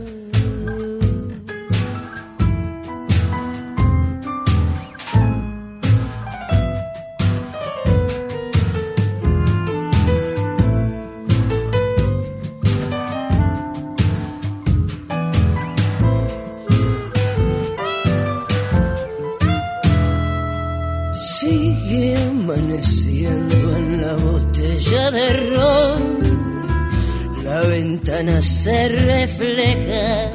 se 28.41 28.87
refleja 28.87 30.31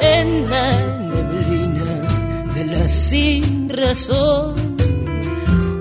en 0.00 0.50
la 0.50 0.70
neblina 0.70 2.54
de 2.54 2.64
la 2.66 2.88
sin 2.88 3.68
razón. 3.70 4.76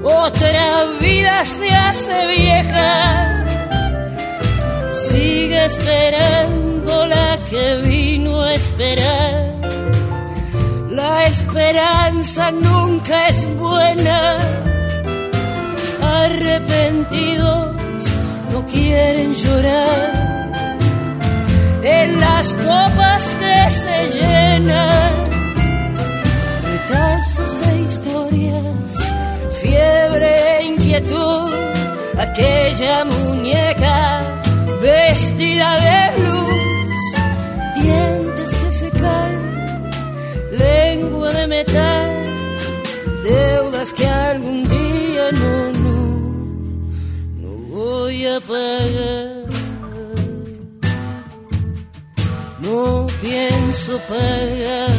Otra 0.03 0.85
vida 1.01 1.43
se 1.43 1.67
hace 1.67 2.27
vieja, 2.27 3.45
sigue 4.91 5.65
esperando 5.65 7.05
la 7.05 7.39
que 7.49 7.81
vino 7.85 8.41
a 8.41 8.53
esperar. 8.53 9.53
La 10.89 11.23
esperanza 11.23 12.51
nunca 12.51 13.27
es 13.27 13.47
buena, 13.57 14.37
arrepentido 16.01 17.62
quieren 18.83 19.33
llorar. 19.33 20.13
En 21.83 22.19
las 22.19 22.47
copas 22.55 23.23
que 23.41 23.57
se 23.83 23.97
llenan, 24.17 25.13
retazos 26.71 27.51
de 27.61 27.71
historias, 27.85 28.91
fiebre 29.61 30.31
e 30.51 30.65
inquietud, 30.73 31.53
aquella 32.25 33.05
muñeca 33.05 34.21
vestida 34.81 35.69
de 35.87 35.99
luz, 36.25 37.03
dientes 37.79 38.49
que 38.61 38.71
se 38.79 38.89
caen, 39.03 39.43
lengua 40.65 41.29
de 41.37 41.47
metal, 41.47 42.09
deudas 43.23 43.91
que 43.93 44.07
algún 44.07 44.63
día 44.75 45.25
no 45.41 45.72
pagar. 48.41 49.43
No 52.59 53.07
pienso 53.21 53.99
pagar. 54.07 54.92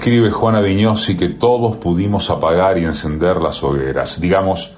Escribe 0.00 0.30
Juana 0.30 0.62
Viñosi 0.62 1.14
que 1.14 1.28
todos 1.28 1.76
pudimos 1.76 2.30
apagar 2.30 2.78
y 2.78 2.84
encender 2.86 3.36
las 3.36 3.62
hogueras, 3.62 4.18
digamos, 4.18 4.72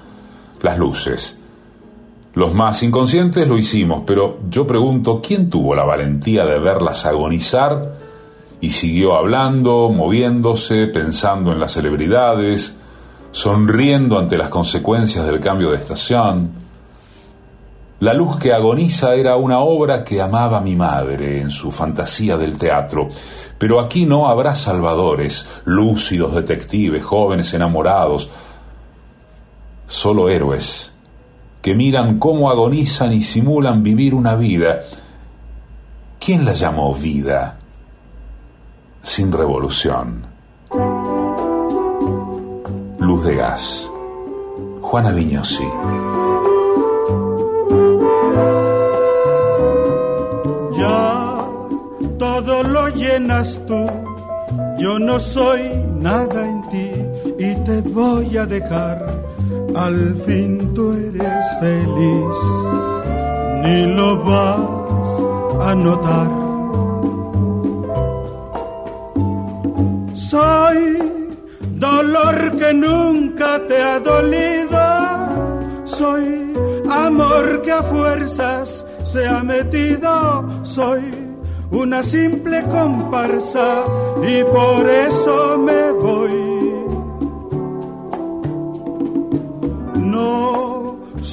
las 0.61 0.77
luces. 0.77 1.39
Los 2.33 2.53
más 2.53 2.83
inconscientes 2.83 3.47
lo 3.47 3.57
hicimos, 3.57 4.03
pero 4.05 4.39
yo 4.49 4.67
pregunto, 4.67 5.21
¿quién 5.25 5.49
tuvo 5.49 5.75
la 5.75 5.85
valentía 5.85 6.45
de 6.45 6.59
verlas 6.59 7.05
agonizar 7.05 7.93
y 8.59 8.71
siguió 8.71 9.15
hablando, 9.15 9.89
moviéndose, 9.95 10.87
pensando 10.87 11.53
en 11.53 11.61
las 11.61 11.71
celebridades, 11.71 12.75
sonriendo 13.31 14.19
ante 14.19 14.37
las 14.37 14.49
consecuencias 14.49 15.25
del 15.25 15.39
cambio 15.39 15.71
de 15.71 15.77
estación? 15.77 16.62
La 17.99 18.13
luz 18.13 18.37
que 18.37 18.53
agoniza 18.53 19.15
era 19.15 19.37
una 19.37 19.59
obra 19.59 20.03
que 20.03 20.21
amaba 20.21 20.59
mi 20.59 20.75
madre 20.75 21.39
en 21.39 21.51
su 21.51 21.71
fantasía 21.71 22.37
del 22.37 22.57
teatro. 22.57 23.09
Pero 23.57 23.79
aquí 23.79 24.05
no 24.05 24.27
habrá 24.27 24.55
salvadores, 24.55 25.47
lúcidos 25.65 26.35
detectives, 26.35 27.03
jóvenes 27.03 27.53
enamorados, 27.53 28.29
solo 29.87 30.29
héroes 30.29 30.93
que 31.63 31.75
miran 31.75 32.19
cómo 32.19 32.51
agonizan 32.51 33.13
y 33.13 33.21
simulan 33.21 33.83
vivir 33.83 34.13
una 34.13 34.35
vida. 34.35 34.81
¿Quién 36.19 36.43
la 36.43 36.51
llamó 36.51 36.93
vida? 36.93 37.57
Sin 39.01 39.31
revolución. 39.31 40.25
Luz 42.99 43.23
de 43.23 43.35
gas. 43.37 43.89
Juana 44.81 45.11
Viñosi. 45.13 45.63
Llenas 52.95 53.59
tú, 53.67 53.85
yo 54.77 54.99
no 54.99 55.19
soy 55.19 55.61
nada 55.99 56.45
en 56.45 56.61
ti 56.69 56.91
y 57.39 57.55
te 57.63 57.81
voy 57.81 58.37
a 58.37 58.45
dejar. 58.45 59.05
Al 59.75 60.15
fin 60.25 60.73
tú 60.73 60.93
eres 60.93 61.45
feliz, 61.59 62.37
ni 63.63 63.95
lo 63.95 64.23
vas 64.23 65.67
a 65.69 65.75
notar. 65.75 66.29
Soy 70.15 71.11
dolor 71.75 72.57
que 72.57 72.73
nunca 72.73 73.59
te 73.67 73.81
ha 73.81 73.99
dolido, 73.99 74.79
soy 75.85 76.53
amor 76.89 77.61
que 77.61 77.71
a 77.71 77.83
fuerzas 77.83 78.85
se 79.05 79.27
ha 79.27 79.43
metido, 79.43 80.47
soy 80.63 81.32
una 81.73 82.01
simple 82.03 82.63
comparsa 82.63 83.83
y 84.23 84.43
por 84.43 84.89
eso 84.89 85.57
me 85.57 85.91
voy 85.91 86.53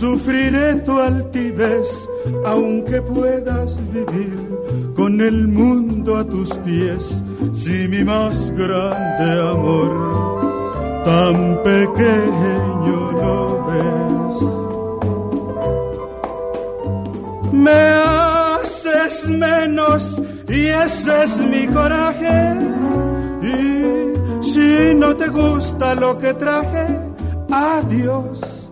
Sufriré 0.01 0.77
tu 0.77 0.99
altivez, 0.99 2.09
aunque 2.47 3.03
puedas 3.03 3.77
vivir 3.93 4.49
con 4.97 5.21
el 5.21 5.47
mundo 5.47 6.17
a 6.17 6.25
tus 6.25 6.55
pies, 6.65 7.23
si 7.53 7.87
mi 7.87 8.03
más 8.03 8.51
grande 8.53 9.43
amor 9.43 9.91
tan 11.05 11.63
pequeño 11.63 13.13
lo 13.13 13.67
ves. 13.67 14.37
Me 17.53 18.20
menos 19.31 20.21
y 20.49 20.67
ese 20.67 21.25
es 21.25 21.39
mi 21.39 21.67
coraje. 21.67 22.57
Y 23.43 24.45
si 24.45 24.95
no 24.95 25.17
te 25.17 25.29
gusta 25.29 25.95
lo 25.95 26.19
que 26.19 26.35
traje, 26.35 26.87
adiós 27.51 28.71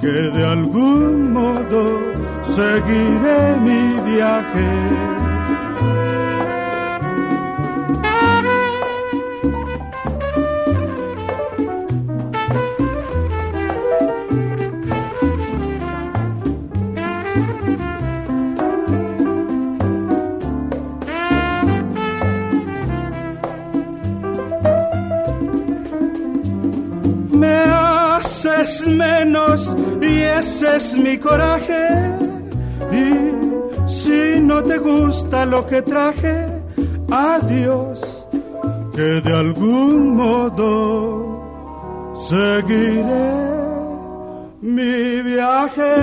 que 0.00 0.06
de 0.06 0.44
algún 0.46 1.32
modo 1.32 2.00
seguiré 2.42 3.60
mi 3.60 4.00
viaje. 4.10 5.07
Menos 28.96 29.76
y 30.00 30.22
ese 30.22 30.76
es 30.76 30.94
mi 30.94 31.18
coraje. 31.18 31.88
Y 32.92 33.88
si 33.88 34.40
no 34.40 34.62
te 34.62 34.78
gusta 34.78 35.44
lo 35.46 35.66
que 35.66 35.82
traje, 35.82 36.46
adiós, 37.10 38.26
que 38.94 39.20
de 39.20 39.34
algún 39.34 40.16
modo 40.16 42.14
seguiré 42.28 43.48
mi 44.60 45.22
viaje. 45.22 45.94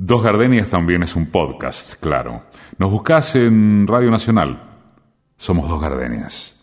Dos 0.00 0.22
Gardenias 0.22 0.70
también 0.70 1.02
es 1.02 1.16
un 1.16 1.26
podcast, 1.26 1.94
claro. 1.94 2.44
Nos 2.78 2.88
buscás 2.88 3.34
en 3.34 3.84
Radio 3.84 4.12
Nacional. 4.12 4.62
Somos 5.36 5.68
Dos 5.68 5.80
Gardenias. 5.80 6.54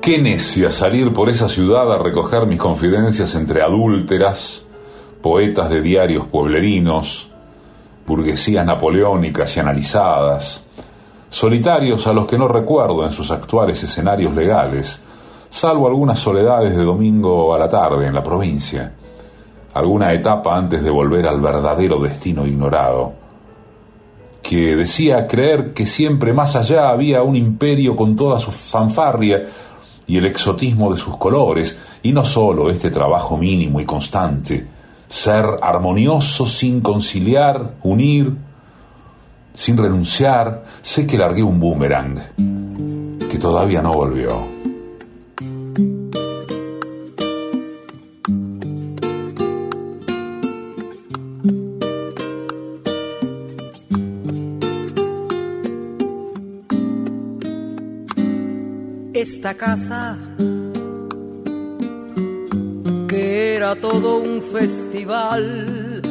Qué 0.00 0.18
necia 0.22 0.70
salir 0.70 1.12
por 1.12 1.30
esa 1.30 1.48
ciudad 1.48 1.92
a 1.92 1.98
recoger 1.98 2.46
mis 2.46 2.60
confidencias 2.60 3.34
entre 3.34 3.62
adúlteras, 3.62 4.66
poetas 5.20 5.68
de 5.68 5.82
diarios 5.82 6.28
pueblerinos, 6.28 7.28
burguesías 8.06 8.64
napoleónicas 8.64 9.56
y 9.56 9.58
analizadas, 9.58 10.64
solitarios 11.30 12.06
a 12.06 12.12
los 12.12 12.26
que 12.26 12.38
no 12.38 12.48
recuerdo 12.48 13.04
en 13.04 13.12
sus 13.12 13.30
actuales 13.30 13.82
escenarios 13.82 14.34
legales, 14.34 15.02
salvo 15.50 15.86
algunas 15.86 16.18
soledades 16.18 16.76
de 16.76 16.84
domingo 16.84 17.54
a 17.54 17.58
la 17.58 17.68
tarde 17.68 18.06
en 18.06 18.14
la 18.14 18.22
provincia, 18.22 18.92
alguna 19.74 20.12
etapa 20.12 20.56
antes 20.56 20.82
de 20.82 20.90
volver 20.90 21.26
al 21.26 21.40
verdadero 21.40 21.98
destino 21.98 22.46
ignorado, 22.46 23.12
que 24.42 24.76
decía 24.76 25.26
creer 25.26 25.72
que 25.74 25.86
siempre 25.86 26.32
más 26.32 26.54
allá 26.56 26.90
había 26.90 27.22
un 27.22 27.36
imperio 27.36 27.96
con 27.96 28.14
toda 28.14 28.38
su 28.38 28.52
fanfarria 28.52 29.44
y 30.06 30.16
el 30.16 30.26
exotismo 30.26 30.92
de 30.92 30.98
sus 30.98 31.16
colores, 31.16 31.76
y 32.02 32.12
no 32.12 32.24
solo 32.24 32.70
este 32.70 32.90
trabajo 32.90 33.36
mínimo 33.36 33.80
y 33.80 33.84
constante, 33.84 34.66
ser 35.08 35.44
armonioso 35.60 36.46
sin 36.46 36.80
conciliar, 36.80 37.74
unir, 37.82 38.45
sin 39.56 39.76
renunciar, 39.76 40.64
sé 40.82 41.06
que 41.06 41.16
largué 41.16 41.42
un 41.42 41.58
boomerang, 41.58 42.20
que 43.28 43.38
todavía 43.38 43.80
no 43.80 43.94
volvió. 43.94 44.54
Esta 59.14 59.54
casa, 59.54 60.18
que 63.08 63.56
era 63.56 63.74
todo 63.76 64.18
un 64.18 64.42
festival 64.42 66.02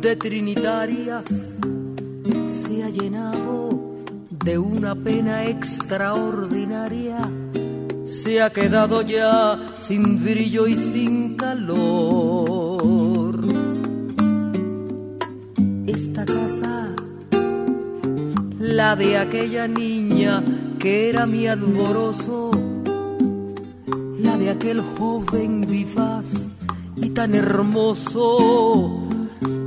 de 0.00 0.16
trinitarias, 0.16 1.58
llenado 2.82 3.70
de 4.30 4.58
una 4.58 4.94
pena 4.94 5.44
extraordinaria, 5.44 7.18
se 8.04 8.42
ha 8.42 8.50
quedado 8.50 9.00
ya 9.02 9.58
sin 9.78 10.22
brillo 10.22 10.66
y 10.66 10.74
sin 10.74 11.36
calor. 11.36 13.38
Esta 15.86 16.26
casa, 16.26 16.94
la 18.58 18.96
de 18.96 19.18
aquella 19.18 19.68
niña 19.68 20.42
que 20.78 21.08
era 21.08 21.26
mi 21.26 21.46
alborozo, 21.46 22.50
la 24.18 24.36
de 24.36 24.50
aquel 24.50 24.82
joven 24.98 25.62
vivaz 25.62 26.48
y 26.96 27.10
tan 27.10 27.34
hermoso, 27.34 29.00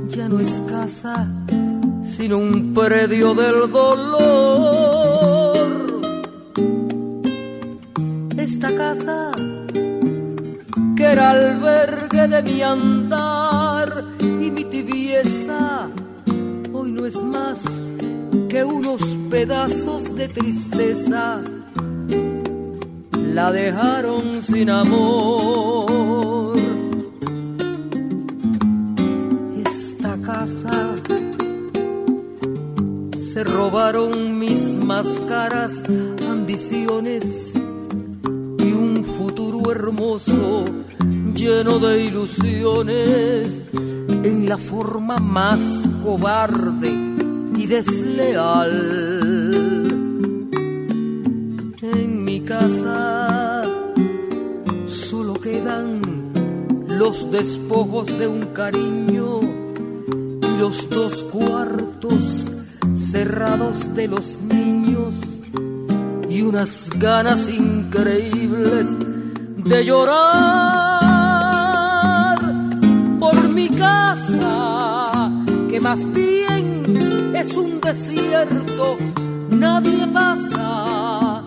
ya 0.08 0.28
no 0.28 0.38
es 0.38 0.62
casa, 0.68 1.28
sino 2.18 2.38
un 2.38 2.74
predio 2.74 3.32
del 3.32 3.70
dolor. 3.70 5.68
Esta 8.36 8.74
casa, 8.74 9.30
que 10.96 11.04
era 11.04 11.30
albergue 11.30 12.26
de 12.26 12.42
mi 12.42 12.60
andar 12.60 14.04
y 14.18 14.50
mi 14.50 14.64
tibieza, 14.64 15.88
hoy 16.72 16.90
no 16.90 17.06
es 17.06 17.14
más 17.14 17.62
que 18.48 18.64
unos 18.64 19.00
pedazos 19.30 20.16
de 20.16 20.26
tristeza 20.26 21.40
la 23.12 23.52
dejaron 23.52 24.42
sin 24.42 24.70
amor. 24.70 25.67
Se 33.38 33.44
robaron 33.44 34.36
mis 34.36 34.74
máscaras, 34.74 35.84
ambiciones 36.28 37.52
y 38.58 38.72
un 38.72 39.04
futuro 39.16 39.70
hermoso 39.70 40.64
lleno 41.36 41.78
de 41.78 42.02
ilusiones 42.02 43.62
en 44.24 44.48
la 44.48 44.58
forma 44.58 45.18
más 45.18 45.60
cobarde 46.02 46.90
y 47.56 47.66
desleal. 47.66 48.72
En 51.80 52.24
mi 52.24 52.40
casa 52.40 53.62
solo 54.88 55.34
quedan 55.34 56.00
los 56.88 57.30
despojos 57.30 58.18
de 58.18 58.26
un 58.26 58.46
cariño 58.46 59.38
y 60.42 60.58
los 60.58 60.90
dos 60.90 61.22
cuartos 61.30 62.47
cerrados 63.18 63.92
de 63.94 64.06
los 64.06 64.38
niños 64.42 65.12
y 66.30 66.42
unas 66.42 66.88
ganas 67.00 67.48
increíbles 67.48 68.96
de 69.56 69.84
llorar 69.84 70.28
por 73.18 73.48
mi 73.48 73.70
casa 73.70 75.32
que 75.68 75.80
más 75.80 76.00
bien 76.12 77.34
es 77.34 77.56
un 77.56 77.80
desierto, 77.80 78.96
nadie 79.50 80.06
pasa. 80.06 81.42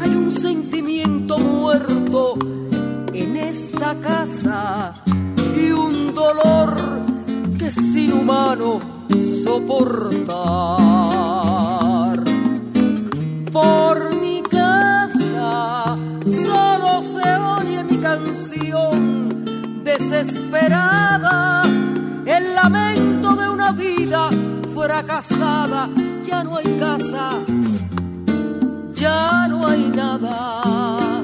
Hay 0.00 0.10
un 0.24 0.32
sentimiento 0.32 1.38
muerto 1.38 2.36
en 3.12 3.36
esta 3.36 3.94
casa 4.00 4.94
y 5.54 5.70
un 5.70 6.12
dolor 6.12 6.74
que 7.56 7.68
es 7.68 7.78
inhumano 7.94 8.98
soportar. 9.44 10.77
Desesperada, 20.08 21.62
el 22.24 22.54
lamento 22.54 23.34
de 23.36 23.48
una 23.48 23.72
vida 23.72 24.30
fracasada, 24.74 25.88
ya 26.22 26.42
no 26.44 26.56
hay 26.56 26.78
casa, 26.78 27.30
ya 28.94 29.46
no 29.48 29.66
hay 29.66 29.90
nada. 29.94 31.17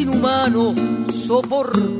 Inhumano 0.00 0.74
soportar. 1.12 1.99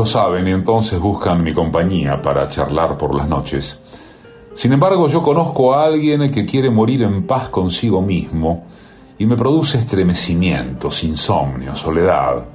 Lo 0.00 0.06
saben 0.06 0.48
y 0.48 0.52
entonces 0.52 0.98
buscan 0.98 1.42
mi 1.42 1.52
compañía 1.52 2.22
para 2.22 2.48
charlar 2.48 2.96
por 2.96 3.14
las 3.14 3.28
noches. 3.28 3.82
Sin 4.54 4.72
embargo, 4.72 5.08
yo 5.08 5.20
conozco 5.20 5.74
a 5.74 5.84
alguien 5.84 6.30
que 6.30 6.46
quiere 6.46 6.70
morir 6.70 7.02
en 7.02 7.26
paz 7.26 7.50
consigo 7.50 8.00
mismo 8.00 8.64
y 9.18 9.26
me 9.26 9.36
produce 9.36 9.76
estremecimientos, 9.76 11.04
insomnio, 11.04 11.76
soledad. 11.76 12.46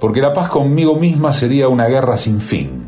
Porque 0.00 0.20
la 0.20 0.32
paz 0.32 0.48
conmigo 0.48 0.94
misma 0.94 1.32
sería 1.32 1.66
una 1.66 1.88
guerra 1.88 2.16
sin 2.16 2.40
fin. 2.40 2.86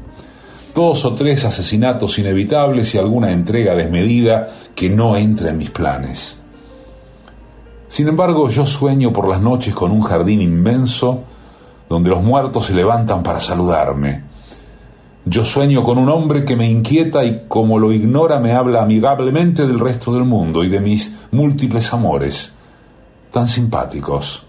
Dos 0.73 1.05
o 1.05 1.13
tres 1.17 1.45
asesinatos 1.45 2.21
inevitables 2.21 2.95
y 2.95 2.99
alguna 2.99 3.33
entrega 3.33 3.75
desmedida 3.75 4.49
que 4.77 4.89
no 4.89 5.17
entra 5.17 5.51
en 5.51 5.59
mis 5.59 5.71
planes. 5.71 6.41
Sin 7.89 8.07
embargo, 8.07 8.49
yo 8.49 8.65
sueño 8.65 9.13
por 9.13 9.27
las 9.27 9.41
noches 9.41 9.75
con 9.75 9.91
un 9.91 10.03
jardín 10.03 10.41
inmenso 10.41 11.25
donde 11.89 12.11
los 12.11 12.23
muertos 12.23 12.67
se 12.67 12.75
levantan 12.75 13.23
para 13.23 13.41
saludarme. 13.41 14.25
Yo 15.25 15.45
sueño 15.45 15.83
con 15.83 15.99
un 15.99 16.09
hombre 16.09 16.45
que 16.45 16.57
me 16.57 16.71
inquieta 16.71 17.25
y 17.25 17.47
como 17.49 17.79
lo 17.79 17.93
ignora 17.93 18.39
me 18.39 18.53
habla 18.53 18.83
amigablemente 18.83 19.67
del 19.67 19.81
resto 19.81 20.13
del 20.15 20.25
mundo 20.25 20.63
y 20.63 20.69
de 20.69 20.81
mis 20.81 21.17
múltiples 21.33 21.93
amores 21.93 22.53
tan 23.37 23.49
simpáticos, 23.49 24.47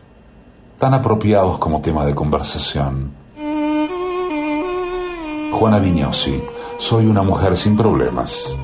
tan 0.78 0.94
apropiados 0.94 1.58
como 1.58 1.82
tema 1.82 2.06
de 2.06 2.16
conversación. 2.16 3.12
Juana 5.52 5.80
Viñosi, 5.80 6.42
soy 6.78 7.06
una 7.08 7.24
mujer 7.24 7.58
sin 7.58 7.76
problemas. 7.76 8.56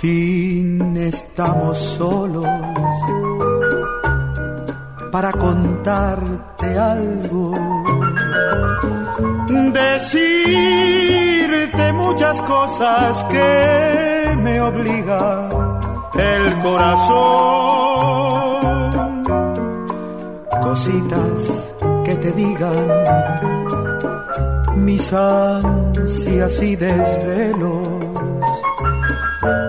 Fin 0.00 0.96
estamos 0.96 1.78
solos 1.96 2.46
para 5.12 5.32
contarte 5.32 6.78
algo. 6.78 7.52
Decirte 9.72 10.72
muchas 11.92 12.42
cosas 12.42 13.24
que 13.24 14.36
me 14.38 14.60
obliga 14.60 15.48
el 16.14 16.58
corazón. 16.60 17.86
cositas 20.76 21.40
que 22.04 22.16
te 22.16 22.32
digan 22.32 22.88
mis 24.84 25.12
ansias 25.12 26.62
y 26.62 26.76
desvelos. 26.76 27.95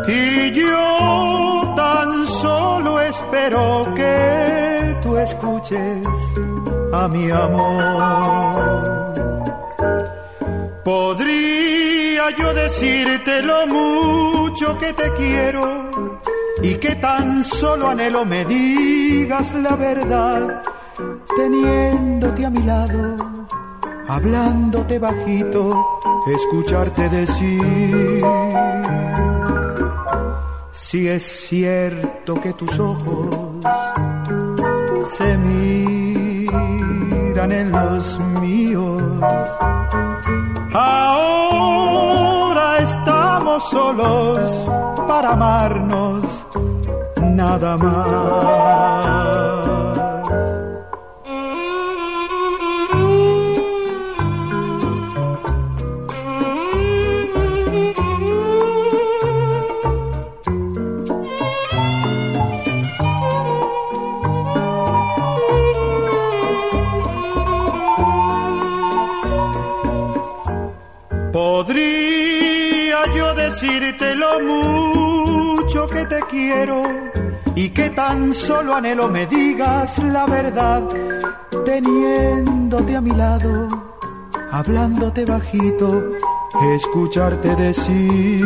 Y 0.08 0.52
yo 0.52 1.74
tan 1.76 2.26
solo 2.26 3.00
espero 3.02 3.94
que 3.96 4.98
tú 5.02 5.18
escuches 5.18 6.08
a 6.94 7.08
mi 7.08 7.30
amor. 7.30 8.98
Podría 10.84 12.30
yo 12.38 12.54
decirte 12.54 13.42
lo 13.42 13.68
mucho 13.68 14.78
que 14.78 14.94
te 14.94 15.14
quiero 15.18 15.90
y 16.62 16.76
que 16.80 16.96
tan 16.96 17.44
solo 17.44 17.90
anhelo 17.90 18.26
me 18.26 18.46
digas 18.46 19.54
la 19.54 19.76
verdad, 19.76 20.62
teniéndote 21.36 22.46
a 22.46 22.50
mi 22.50 22.64
lado, 22.64 23.16
hablándote 24.08 24.98
bajito, 24.98 25.70
escucharte 26.28 27.10
decir. 27.10 28.24
Si 30.90 31.06
es 31.06 31.22
cierto 31.50 32.40
que 32.40 32.54
tus 32.54 32.80
ojos 32.80 33.36
se 35.18 35.38
miran 35.38 36.52
en 37.52 37.72
los 37.74 38.20
míos, 38.40 39.04
ahora 40.74 42.78
estamos 42.78 43.70
solos 43.70 44.66
para 45.10 45.34
amarnos 45.34 46.24
nada 47.36 47.76
más. 47.76 49.57
Mucho 74.40 75.88
que 75.88 76.06
te 76.06 76.20
quiero 76.30 76.82
y 77.56 77.70
que 77.72 77.90
tan 77.90 78.34
solo 78.34 78.76
anhelo 78.76 79.08
me 79.10 79.26
digas 79.26 79.98
la 80.00 80.26
verdad, 80.26 80.84
teniéndote 81.66 82.96
a 82.96 83.02
mi 83.02 83.12
lado, 83.12 83.68
hablándote 84.52 85.26
bajito, 85.26 86.04
escucharte 86.76 87.56
decir. 87.56 88.46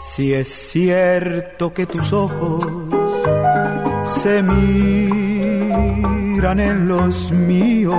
Si 0.00 0.32
es 0.32 0.48
cierto 0.48 1.72
que 1.72 1.86
tus 1.86 2.12
ojos 2.12 2.64
se 4.22 4.42
miran 4.42 5.80
en 6.60 6.88
los 6.88 7.32
míos, 7.32 7.94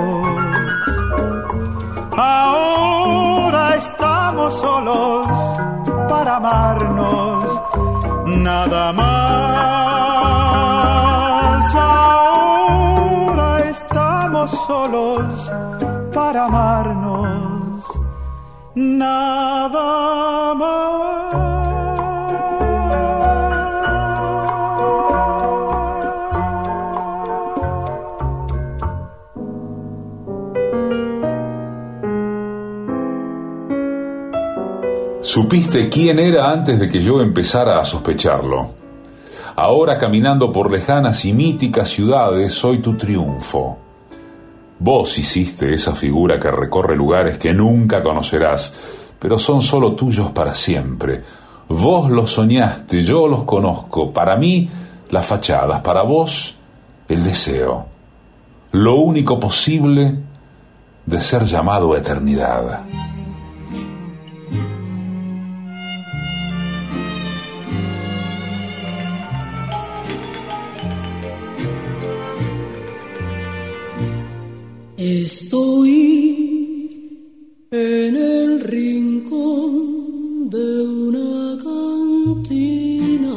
ahora 2.16 3.49
estamos 3.82 4.52
solos 4.60 5.26
para 6.08 6.36
amarnos 6.36 7.44
nada 8.36 8.92
más. 8.92 9.10
Ahora 11.74 13.58
estamos 13.70 14.50
solos 14.66 15.50
para 16.12 16.44
amarnos 16.44 17.84
nada 18.74 20.54
Supiste 35.32 35.88
quién 35.88 36.18
era 36.18 36.50
antes 36.50 36.76
de 36.80 36.88
que 36.88 37.00
yo 37.00 37.20
empezara 37.20 37.78
a 37.80 37.84
sospecharlo. 37.84 38.70
Ahora 39.54 39.96
caminando 39.96 40.50
por 40.50 40.68
lejanas 40.72 41.24
y 41.24 41.32
míticas 41.32 41.88
ciudades 41.88 42.52
soy 42.52 42.78
tu 42.78 42.96
triunfo. 42.96 43.78
Vos 44.80 45.16
hiciste 45.18 45.72
esa 45.72 45.94
figura 45.94 46.36
que 46.40 46.50
recorre 46.50 46.96
lugares 46.96 47.38
que 47.38 47.54
nunca 47.54 48.02
conocerás, 48.02 48.74
pero 49.20 49.38
son 49.38 49.62
solo 49.62 49.94
tuyos 49.94 50.32
para 50.32 50.52
siempre. 50.52 51.22
Vos 51.68 52.10
los 52.10 52.32
soñaste, 52.32 53.04
yo 53.04 53.28
los 53.28 53.44
conozco. 53.44 54.12
Para 54.12 54.34
mí, 54.36 54.68
las 55.10 55.26
fachadas, 55.26 55.80
para 55.80 56.02
vos, 56.02 56.56
el 57.08 57.22
deseo. 57.22 57.86
Lo 58.72 58.96
único 58.96 59.38
posible 59.38 60.12
de 61.06 61.20
ser 61.20 61.44
llamado 61.44 61.96
eternidad. 61.96 62.80
Estoy 75.02 75.88
en 77.70 78.16
el 78.16 78.60
rincón 78.60 80.50
de 80.50 80.82
una 80.82 81.56
cantina, 81.64 83.34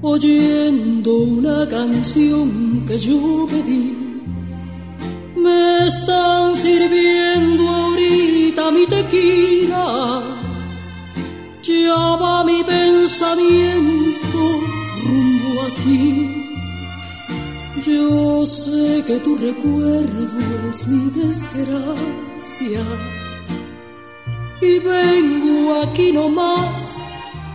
oyendo 0.00 1.14
una 1.14 1.68
canción 1.68 2.86
que 2.86 2.96
yo 2.96 3.46
pedí. 3.50 3.94
Me 5.36 5.88
están 5.88 6.56
sirviendo 6.56 7.68
ahorita 7.68 8.70
mi 8.70 8.86
tequila, 8.86 10.22
lleva 11.62 12.44
mi 12.44 12.64
pensamiento 12.64 14.38
rumbo 15.04 15.60
a 15.60 15.68
ti 15.84 16.37
yo 17.88 18.44
sé 18.44 19.02
que 19.06 19.18
tu 19.20 19.36
recuerdo 19.36 20.68
es 20.70 20.86
mi 20.86 21.10
desgracia 21.10 22.84
y 24.60 24.78
vengo 24.78 25.82
aquí 25.82 26.12
nomás 26.12 26.82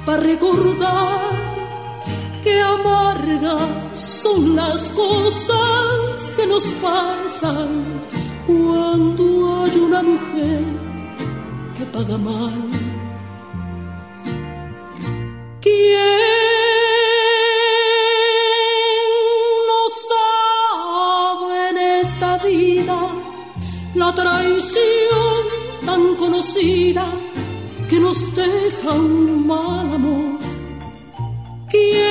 para 0.06 0.24
recordar 0.24 1.32
que 2.44 2.62
amargas 2.62 3.98
son 3.98 4.56
las 4.56 4.90
cosas 4.90 6.32
que 6.36 6.48
nos 6.48 6.66
pasan 6.82 7.70
cuando 8.48 9.64
hay 9.64 9.78
una 9.78 10.02
mujer 10.02 10.64
que 11.78 11.86
paga 11.86 12.18
mal. 12.18 12.70
¿Quién 15.62 16.43
la 24.64 24.70
traición 24.70 25.46
tan 25.86 26.16
conocida 26.16 27.06
que 27.90 28.00
nos 28.00 28.34
deja 28.36 28.94
un 28.94 29.46
mal 29.48 29.94
amor. 29.94 30.40
¿Quién 31.70 32.02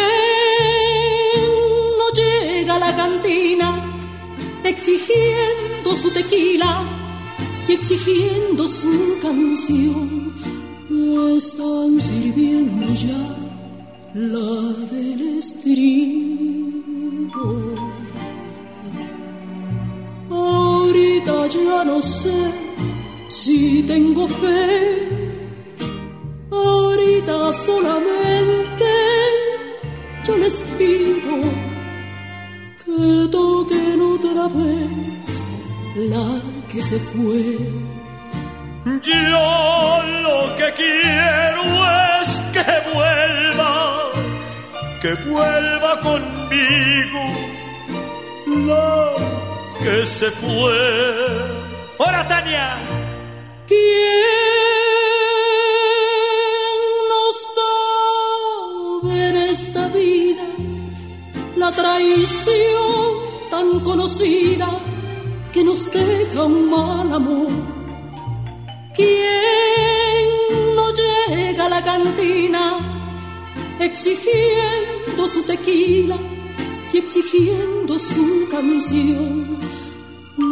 no 1.99 2.09
llega 2.15 2.75
a 2.75 2.79
la 2.79 2.97
cantina 2.97 3.69
exigiendo 4.65 5.95
su 5.95 6.11
tequila 6.11 6.85
y 7.69 7.73
exigiendo 7.73 8.69
su 8.69 9.19
canción? 9.21 10.33
No 10.91 11.29
están 11.37 12.01
sirviendo 12.01 12.93
ya 12.95 13.37
la 14.15 14.75
del 14.91 15.39
estribo. 15.39 16.33
Ahorita 21.03 21.47
ya 21.49 21.85
no 21.85 22.01
sé 22.01 22.39
si 23.29 23.83
tengo 23.83 24.29
fe. 24.29 25.09
Ahorita 26.51 27.53
solamente 27.53 28.91
yo 30.25 30.37
les 30.37 30.63
pido 30.79 31.35
que 32.85 33.29
toquen 33.33 34.01
otra 34.15 34.47
vez 34.61 35.45
la 36.13 36.27
que 36.71 36.81
se 36.81 36.99
fue. 37.11 37.59
Yo 39.03 40.03
lo 40.27 40.39
que 40.59 40.69
quiero 40.83 41.65
es 42.21 42.31
que 42.55 42.71
vuelva, 42.95 43.73
que 45.03 45.13
vuelva 45.29 46.01
conmigo 46.01 47.23
la 48.69 49.43
que 49.83 50.05
se 50.05 50.31
fue. 50.31 50.79
¡Hora, 51.99 52.27
Tania! 52.29 52.79
¿Quién 53.67 53.81
no 57.13 57.23
sabe 59.03 59.29
en 59.29 59.37
esta 59.55 59.89
vida 59.89 60.47
la 61.57 61.73
traición 61.73 63.07
tan 63.51 63.81
conocida 63.81 64.69
que 65.53 65.65
nos 65.65 65.91
deja 65.91 66.45
un 66.45 66.71
mal 66.71 67.13
amor? 67.13 67.53
¿Quién 68.95 70.29
no 70.77 70.93
llega 70.93 71.67
a 71.67 71.69
la 71.69 71.83
cantina? 71.83 72.93
exigiendo 73.83 75.27
su 75.27 75.43
tequila 75.43 76.17
y 76.93 76.99
exigiendo 76.99 77.99
su 77.99 78.47
canción. 78.51 79.62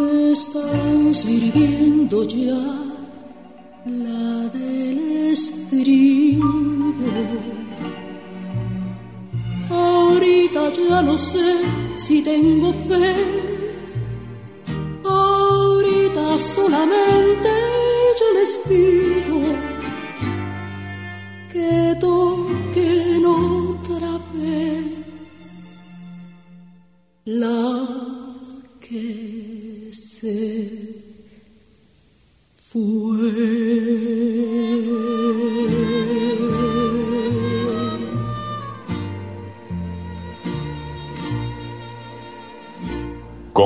Me 0.00 0.32
están 0.32 1.12
sirviendo 1.12 2.24
ya 2.24 2.62
la 3.84 4.48
del 4.48 4.98
estribo. 5.32 6.94
Ahorita 9.68 10.72
ya 10.72 11.02
no 11.02 11.18
sé 11.18 11.48
si 11.96 12.22
tengo 12.22 12.72
fe. 12.88 13.14
Ahorita 15.04 16.38
solamente 16.38 17.50
yo 18.18 18.26
les 18.38 18.52
pido 18.68 19.38
que 21.52 21.96
toquen 22.00 23.26
otra 23.26 24.12
vez 24.32 25.46
la 27.26 27.60
que 28.80 29.39
Con 30.22 30.28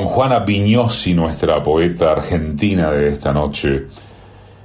Juana 0.06 0.38
Viñosi, 0.40 1.14
nuestra 1.14 1.60
poeta 1.60 2.12
argentina 2.12 2.92
de 2.92 3.08
esta 3.08 3.32
noche, 3.32 3.88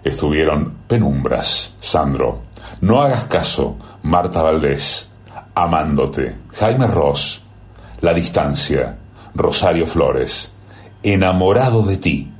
estuvieron 0.03 0.75
Penumbras, 0.87 1.75
Sandro, 1.79 2.43
No 2.81 3.01
hagas 3.01 3.23
caso, 3.23 3.77
Marta 4.03 4.43
Valdés, 4.43 5.11
Amándote, 5.55 6.35
Jaime 6.53 6.85
Ross, 6.85 7.41
La 8.01 8.13
Distancia, 8.13 8.95
Rosario 9.33 9.87
Flores, 9.87 10.53
Enamorado 11.01 11.83
de 11.83 11.97
ti, 11.97 12.31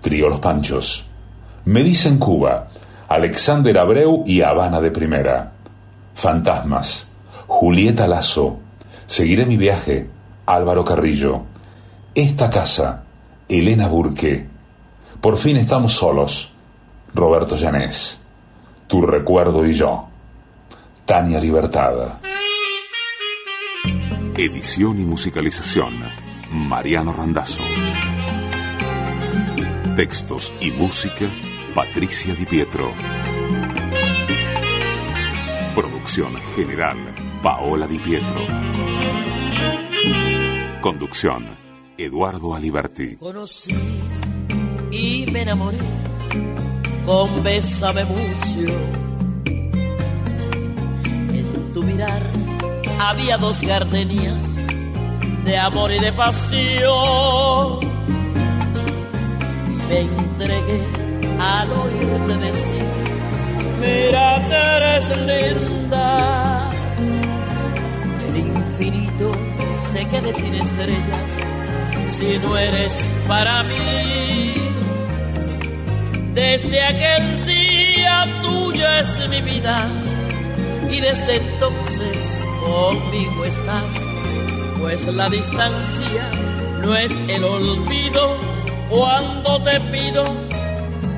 Trío 0.00 0.28
Los 0.28 0.40
Panchos, 0.40 1.04
Me 1.66 1.82
dicen 1.82 2.18
Cuba, 2.18 2.68
Alexander 3.08 3.76
Abreu 3.76 4.24
y 4.26 4.40
Habana 4.40 4.80
de 4.80 4.90
Primera, 4.90 5.52
Fantasmas, 6.14 7.10
Julieta 7.46 8.06
Lazo, 8.06 8.58
Seguiré 9.06 9.44
mi 9.44 9.56
viaje, 9.56 10.08
Álvaro 10.46 10.84
Carrillo, 10.84 11.42
Esta 12.14 12.48
casa, 12.48 13.04
Elena 13.48 13.88
Burque, 13.88 14.46
Por 15.20 15.36
fin 15.36 15.56
estamos 15.56 15.92
solos, 15.92 16.52
Roberto 17.12 17.56
Llanés, 17.56 18.20
Tu 18.86 19.02
recuerdo 19.02 19.66
y 19.66 19.74
yo, 19.74 20.08
Tania 21.04 21.40
Libertad. 21.40 22.20
Edición 24.36 24.98
y 25.00 25.04
musicalización, 25.04 25.92
Mariano 26.52 27.12
Randazzo. 27.12 27.62
Textos 29.96 30.52
y 30.60 30.70
música, 30.70 31.28
Patricia 31.74 32.32
Di 32.34 32.46
Pietro. 32.46 32.92
Producción 35.74 36.36
general, 36.54 36.96
Paola 37.42 37.88
Di 37.88 37.98
Pietro. 37.98 38.46
Conducción, 40.80 41.58
Eduardo 41.98 42.54
Aliberti. 42.54 43.16
Conocí 43.16 43.74
y 44.92 45.26
me 45.32 45.42
enamoré 45.42 45.78
con 47.04 47.42
Bésame 47.42 48.04
mucho. 48.04 48.72
En 51.34 51.72
tu 51.74 51.82
mirar 51.82 52.22
había 53.00 53.36
dos 53.36 53.60
gardenias 53.62 54.48
de 55.44 55.58
amor 55.58 55.90
y 55.90 55.98
de 55.98 56.12
pasión. 56.12 57.99
Me 59.90 60.02
entregué 60.02 60.82
al 61.40 61.68
oírte 61.72 62.36
decir, 62.46 62.84
mira 63.80 64.40
que 64.46 64.54
eres 64.54 65.08
linda. 65.26 66.70
El 68.28 68.36
infinito 68.36 69.32
se 69.90 70.06
quede 70.06 70.32
sin 70.32 70.54
estrellas 70.54 71.30
si 72.06 72.38
no 72.38 72.56
eres 72.56 73.12
para 73.26 73.64
mí. 73.64 74.54
Desde 76.34 76.84
aquel 76.84 77.44
día 77.46 78.28
tuya 78.42 79.00
es 79.00 79.28
mi 79.28 79.42
vida 79.42 79.88
y 80.88 81.00
desde 81.00 81.36
entonces 81.38 82.48
conmigo 82.64 83.44
estás, 83.44 83.92
pues 84.78 85.04
la 85.08 85.28
distancia 85.28 86.30
no 86.80 86.94
es 86.94 87.10
el 87.28 87.42
olvido 87.42 88.49
cuando 88.90 89.62
te 89.62 89.80
pido 89.92 90.24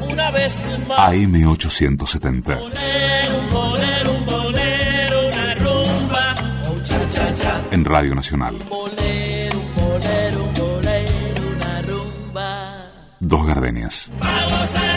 una 0.09 0.31
vez 0.31 0.55
más. 0.87 0.99
AM870. 1.13 2.59
Bolero, 2.61 3.39
un 3.39 3.51
bolero, 3.51 4.13
un 4.13 4.27
bolero, 4.27 5.29
una 5.29 5.55
rumba, 5.55 6.35
un 6.71 6.85
cha 6.85 7.09
cha 7.09 7.35
cha. 7.35 7.61
En 7.71 7.85
Radio 7.85 8.15
Nacional. 8.15 8.57
Bolero, 8.69 9.59
un 9.59 9.75
bolero, 9.75 10.45
un 10.45 10.55
bolero, 10.55 11.43
una 11.57 11.83
rumba. 11.83 12.91
Dos 13.21 13.47
gardenias. 13.47 14.13
Para 14.21 14.43
gozar. 14.45 14.92